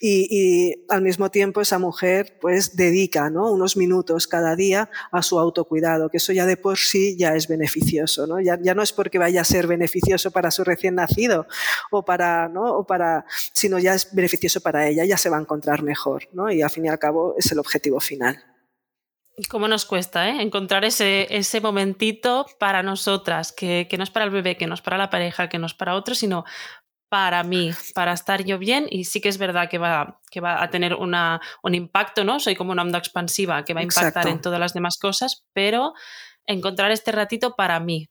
y, 0.00 0.28
y, 0.30 0.84
al 0.88 1.02
mismo 1.02 1.30
tiempo 1.30 1.60
esa 1.60 1.78
mujer 1.78 2.38
pues 2.40 2.76
dedica 2.76 3.30
¿no? 3.30 3.50
unos 3.50 3.76
minutos 3.76 4.26
cada 4.26 4.56
día 4.56 4.90
a 5.10 5.22
su 5.22 5.38
autocuidado, 5.38 6.10
que 6.10 6.18
eso 6.18 6.32
ya 6.32 6.46
de 6.46 6.56
por 6.56 6.78
sí 6.78 7.16
ya 7.16 7.34
es 7.34 7.48
beneficioso. 7.48 8.26
¿no? 8.26 8.40
Ya, 8.40 8.58
ya 8.60 8.74
no 8.74 8.82
es 8.82 8.92
porque 8.92 9.18
vaya 9.18 9.40
a 9.40 9.44
ser 9.44 9.66
beneficioso 9.66 10.30
para 10.30 10.50
su 10.50 10.64
recién 10.64 10.96
nacido 10.96 11.46
o 11.90 12.04
para, 12.04 12.48
¿no? 12.48 12.76
o 12.76 12.86
para, 12.86 13.24
sino 13.52 13.78
ya 13.78 13.94
es 13.94 14.14
beneficioso 14.14 14.60
para 14.60 14.88
ella, 14.88 15.04
ya 15.04 15.16
se 15.16 15.28
va 15.28 15.38
a 15.38 15.40
encontrar 15.40 15.82
mejor. 15.82 16.28
¿no? 16.32 16.50
Y 16.50 16.62
al 16.62 16.70
fin 16.76 16.84
y 16.84 16.88
al 16.88 16.98
cabo 16.98 17.34
es 17.38 17.50
el 17.50 17.58
objetivo 17.58 18.00
final. 18.00 18.42
¿Cómo 19.50 19.68
nos 19.68 19.84
cuesta 19.84 20.28
eh? 20.28 20.40
encontrar 20.40 20.84
ese, 20.84 21.26
ese 21.30 21.60
momentito 21.60 22.46
para 22.58 22.82
nosotras, 22.82 23.52
que, 23.52 23.86
que, 23.88 23.98
no 23.98 24.04
es 24.04 24.10
para 24.10 24.24
el 24.24 24.30
bebé, 24.30 24.56
que 24.56 24.66
no 24.66 24.74
es 24.74 24.80
para 24.80 24.96
la 24.96 25.10
pareja, 25.10 25.48
que 25.48 25.58
no 25.58 25.66
es 25.66 25.74
para 25.74 25.94
otro, 25.94 26.14
sino 26.14 26.44
para 27.10 27.42
mí, 27.42 27.70
para 27.94 28.12
estar 28.12 28.44
yo 28.44 28.58
bien? 28.58 28.86
Y 28.88 29.04
sí 29.04 29.20
que 29.20 29.28
es 29.28 29.38
verdad 29.38 29.68
que 29.68 29.78
va, 29.78 30.20
que 30.30 30.40
va 30.40 30.62
a 30.62 30.70
tener 30.70 30.94
una, 30.94 31.40
un 31.62 31.74
impacto, 31.74 32.24
¿no? 32.24 32.40
Soy 32.40 32.56
como 32.56 32.72
una 32.72 32.82
onda 32.82 32.98
expansiva 32.98 33.64
que 33.64 33.74
va 33.74 33.80
a 33.80 33.84
impactar 33.84 34.26
en 34.28 34.40
todas 34.40 34.58
las 34.58 34.72
demás 34.72 34.96
cosas, 34.98 35.44
pero 35.52 35.92
encontrar 36.46 36.90
este 36.90 37.12
ratito 37.12 37.56
para 37.56 37.78
mí 37.80 38.08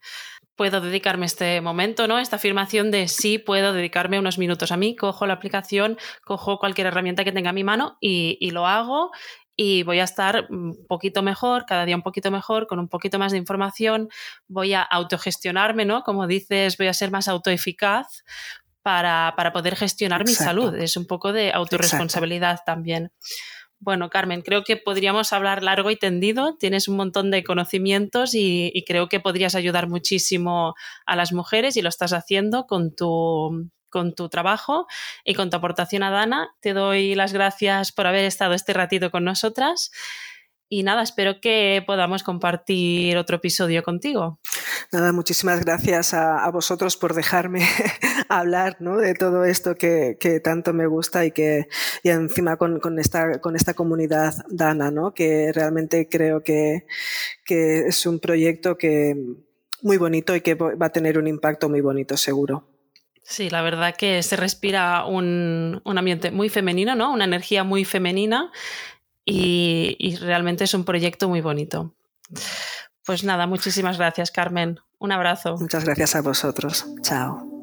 puedo 0.56 0.82
dedicarme 0.82 1.26
este 1.26 1.62
momento, 1.62 2.08
¿no? 2.08 2.20
Esta 2.20 2.38
afirmación 2.38 2.92
de 2.92 3.08
sí 3.08 3.38
puedo 3.38 3.74
dedicarme 3.74 4.20
unos 4.20 4.38
minutos 4.38 4.72
a 4.72 4.78
mí, 4.78 4.96
cojo 4.96 5.26
la 5.26 5.34
aplicación, 5.34 5.98
cojo 6.24 6.60
cualquier 6.60 6.88
herramienta 6.88 7.24
que 7.24 7.32
tenga 7.32 7.50
a 7.50 7.54
mi 7.54 7.64
mano 7.64 7.98
y, 8.00 8.50
lo 8.52 8.68
hago 8.68 9.12
y 9.58 9.84
voy 9.84 10.00
a 10.00 10.06
estar 10.06 10.48
un 10.50 10.86
poquito 10.88 11.22
mejor, 11.22 11.66
cada 11.66 11.86
día 11.86 11.96
un 11.96 12.04
poquito 12.04 12.32
mejor, 12.32 12.68
con 12.68 12.80
un 12.80 12.88
poquito 12.88 13.20
más 13.20 13.32
de 13.34 13.38
información, 13.38 14.10
voy 14.48 14.74
a 14.74 14.82
autogestionarme, 14.82 15.84
¿no? 15.86 16.04
Como 16.04 16.28
dices, 16.28 16.78
voy 16.78 16.88
a 16.88 16.94
ser 16.94 17.12
más 17.12 17.28
autoeficaz 17.28 18.24
para, 18.82 19.34
para 19.36 19.52
poder 19.52 19.76
gestionar 19.76 20.26
mi 20.26 20.34
salud. 20.34 20.76
Es 20.76 20.96
un 20.96 21.08
poco 21.08 21.34
de 21.34 21.52
autorresponsabilidad 21.52 22.60
también. 22.66 23.12
Bueno, 23.80 24.10
Carmen, 24.10 24.42
creo 24.42 24.64
que 24.64 24.78
podríamos 24.78 25.34
hablar 25.34 25.62
largo 25.62 25.92
y 25.92 25.96
tendido. 25.96 26.56
Tienes 26.58 26.88
un 26.88 26.96
montón 26.96 27.30
de 27.30 27.44
conocimientos 27.44 28.32
y, 28.34 28.72
creo 28.88 29.10
que 29.10 29.20
podrías 29.20 29.56
ayudar 29.56 29.88
muchísimo 29.88 30.76
a 31.06 31.16
las 31.16 31.34
mujeres 31.34 31.78
y 31.78 31.82
lo 31.82 31.90
estás 31.90 32.14
haciendo 32.14 32.66
con 32.66 32.96
tu, 32.96 33.70
con 33.90 34.16
tu 34.16 34.30
trabajo 34.30 34.88
y 35.24 35.36
con 35.36 35.50
tu 35.50 35.58
aportación 35.58 36.04
a 36.04 36.10
Dana. 36.10 36.50
Te 36.62 36.74
doy 36.74 37.16
las 37.16 37.34
gracias 37.34 37.92
por 37.92 38.08
haber 38.08 38.26
estado 38.26 38.54
este 38.54 38.74
ratito 38.74 39.12
con 39.12 39.24
nosotras. 39.24 39.92
Y 40.68 40.82
nada, 40.84 41.04
espero 41.04 41.40
que 41.42 41.84
podamos 41.86 42.24
compartir 42.24 43.18
otro 43.18 43.38
episodio 43.38 43.84
contigo. 43.84 44.40
Nada, 44.92 45.12
muchísimas 45.14 45.64
gracias 45.64 46.14
a, 46.14 46.50
vosotros 46.50 46.98
por 46.98 47.14
dejarme 47.14 47.62
hablar 48.30 48.78
¿no? 48.80 48.98
de 48.98 49.14
todo 49.14 49.46
esto 49.46 49.76
que, 49.76 50.18
que, 50.20 50.40
tanto 50.40 50.74
me 50.74 50.88
gusta 50.88 51.26
y 51.26 51.32
que 51.32 51.68
y 52.04 52.10
encima 52.10 52.58
con, 52.58 52.80
con, 52.80 53.00
esta, 53.00 53.40
con 53.40 53.56
esta 53.56 53.74
comunidad 53.74 54.34
Dana, 54.50 54.92
¿no? 54.92 55.14
que 55.14 55.52
realmente 55.54 56.08
creo 56.10 56.44
que, 56.44 56.86
que 57.46 57.88
es 57.88 58.06
un 58.06 58.20
proyecto 58.20 58.78
que 58.78 59.16
muy 59.82 59.98
bonito 59.98 60.36
y 60.36 60.42
que 60.42 60.56
va 60.56 60.86
a 60.86 60.90
tener 60.90 61.18
un 61.18 61.28
impacto 61.28 61.70
muy 61.70 61.82
bonito, 61.82 62.18
seguro. 62.18 62.68
Sí, 63.28 63.50
la 63.50 63.64
verdad 63.64 63.96
que 63.98 64.22
se 64.22 64.36
respira 64.36 65.06
un, 65.06 65.82
ambiente 65.84 66.30
muy 66.30 66.48
femenino, 66.50 66.96
¿no? 66.96 67.12
Una 67.12 67.26
energía 67.26 67.64
muy 67.64 67.84
femenina 67.84 68.52
y, 69.26 70.16
realmente 70.22 70.64
es 70.64 70.76
un 70.76 70.86
proyecto 70.86 71.28
muy 71.28 71.42
bonito. 71.42 71.96
Pues 73.04 73.24
nada, 73.24 73.48
muchísimas 73.48 73.98
gracias, 73.98 74.30
Carmen. 74.30 74.80
Un 75.00 75.12
abrazo. 75.12 75.58
Muchas 75.58 75.86
gracias 75.86 76.16
a 76.16 76.22
vosotros. 76.22 76.86
Chao. 77.02 77.55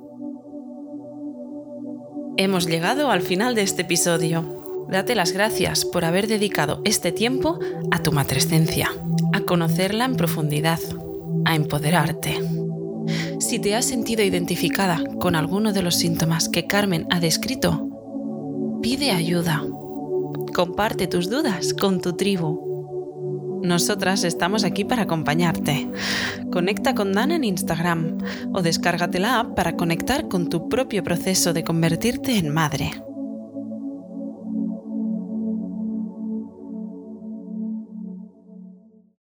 Hemos 2.43 2.67
llegado 2.67 3.13
al 3.13 3.23
final 3.23 3.55
de 3.55 3.63
este 3.63 3.83
episodio. 3.83 4.89
Date 4.91 5.15
las 5.15 5.31
gracias 5.31 5.85
por 5.85 6.05
haber 6.05 6.27
dedicado 6.27 6.81
este 6.85 7.13
tiempo 7.13 7.61
a 7.93 8.03
tu 8.03 8.11
matrescencia, 8.11 8.91
a 9.33 9.43
conocerla 9.43 10.07
en 10.07 10.17
profundidad, 10.17 10.81
a 11.45 11.55
empoderarte. 11.55 12.43
Si 13.39 13.61
te 13.61 13.77
has 13.77 13.85
sentido 13.85 14.25
identificada 14.25 15.05
con 15.21 15.37
alguno 15.37 15.73
de 15.73 15.83
los 15.83 15.95
síntomas 15.95 16.49
que 16.49 16.67
Carmen 16.67 17.07
ha 17.11 17.21
descrito, 17.21 17.89
pide 18.83 19.13
ayuda. 19.13 19.63
Comparte 20.53 21.07
tus 21.07 21.31
dudas 21.31 21.73
con 21.73 22.01
tu 22.01 22.15
tribu. 22.15 22.72
Nosotras 23.62 24.25
estamos 24.25 24.64
aquí 24.64 24.85
para 24.85 25.03
acompañarte. 25.03 25.88
Conecta 26.51 26.94
con 26.94 27.12
Dana 27.12 27.37
en 27.37 27.44
Instagram 27.44 28.18
o 28.53 28.61
descárgate 28.61 29.20
la 29.20 29.40
app 29.40 29.55
para 29.55 29.77
conectar 29.77 30.29
con 30.29 30.48
tu 30.48 30.68
propio 30.68 31.05
proceso 31.05 31.53
de 31.53 31.62
convertirte 31.62 32.37
en 32.37 32.53
madre. 32.53 32.90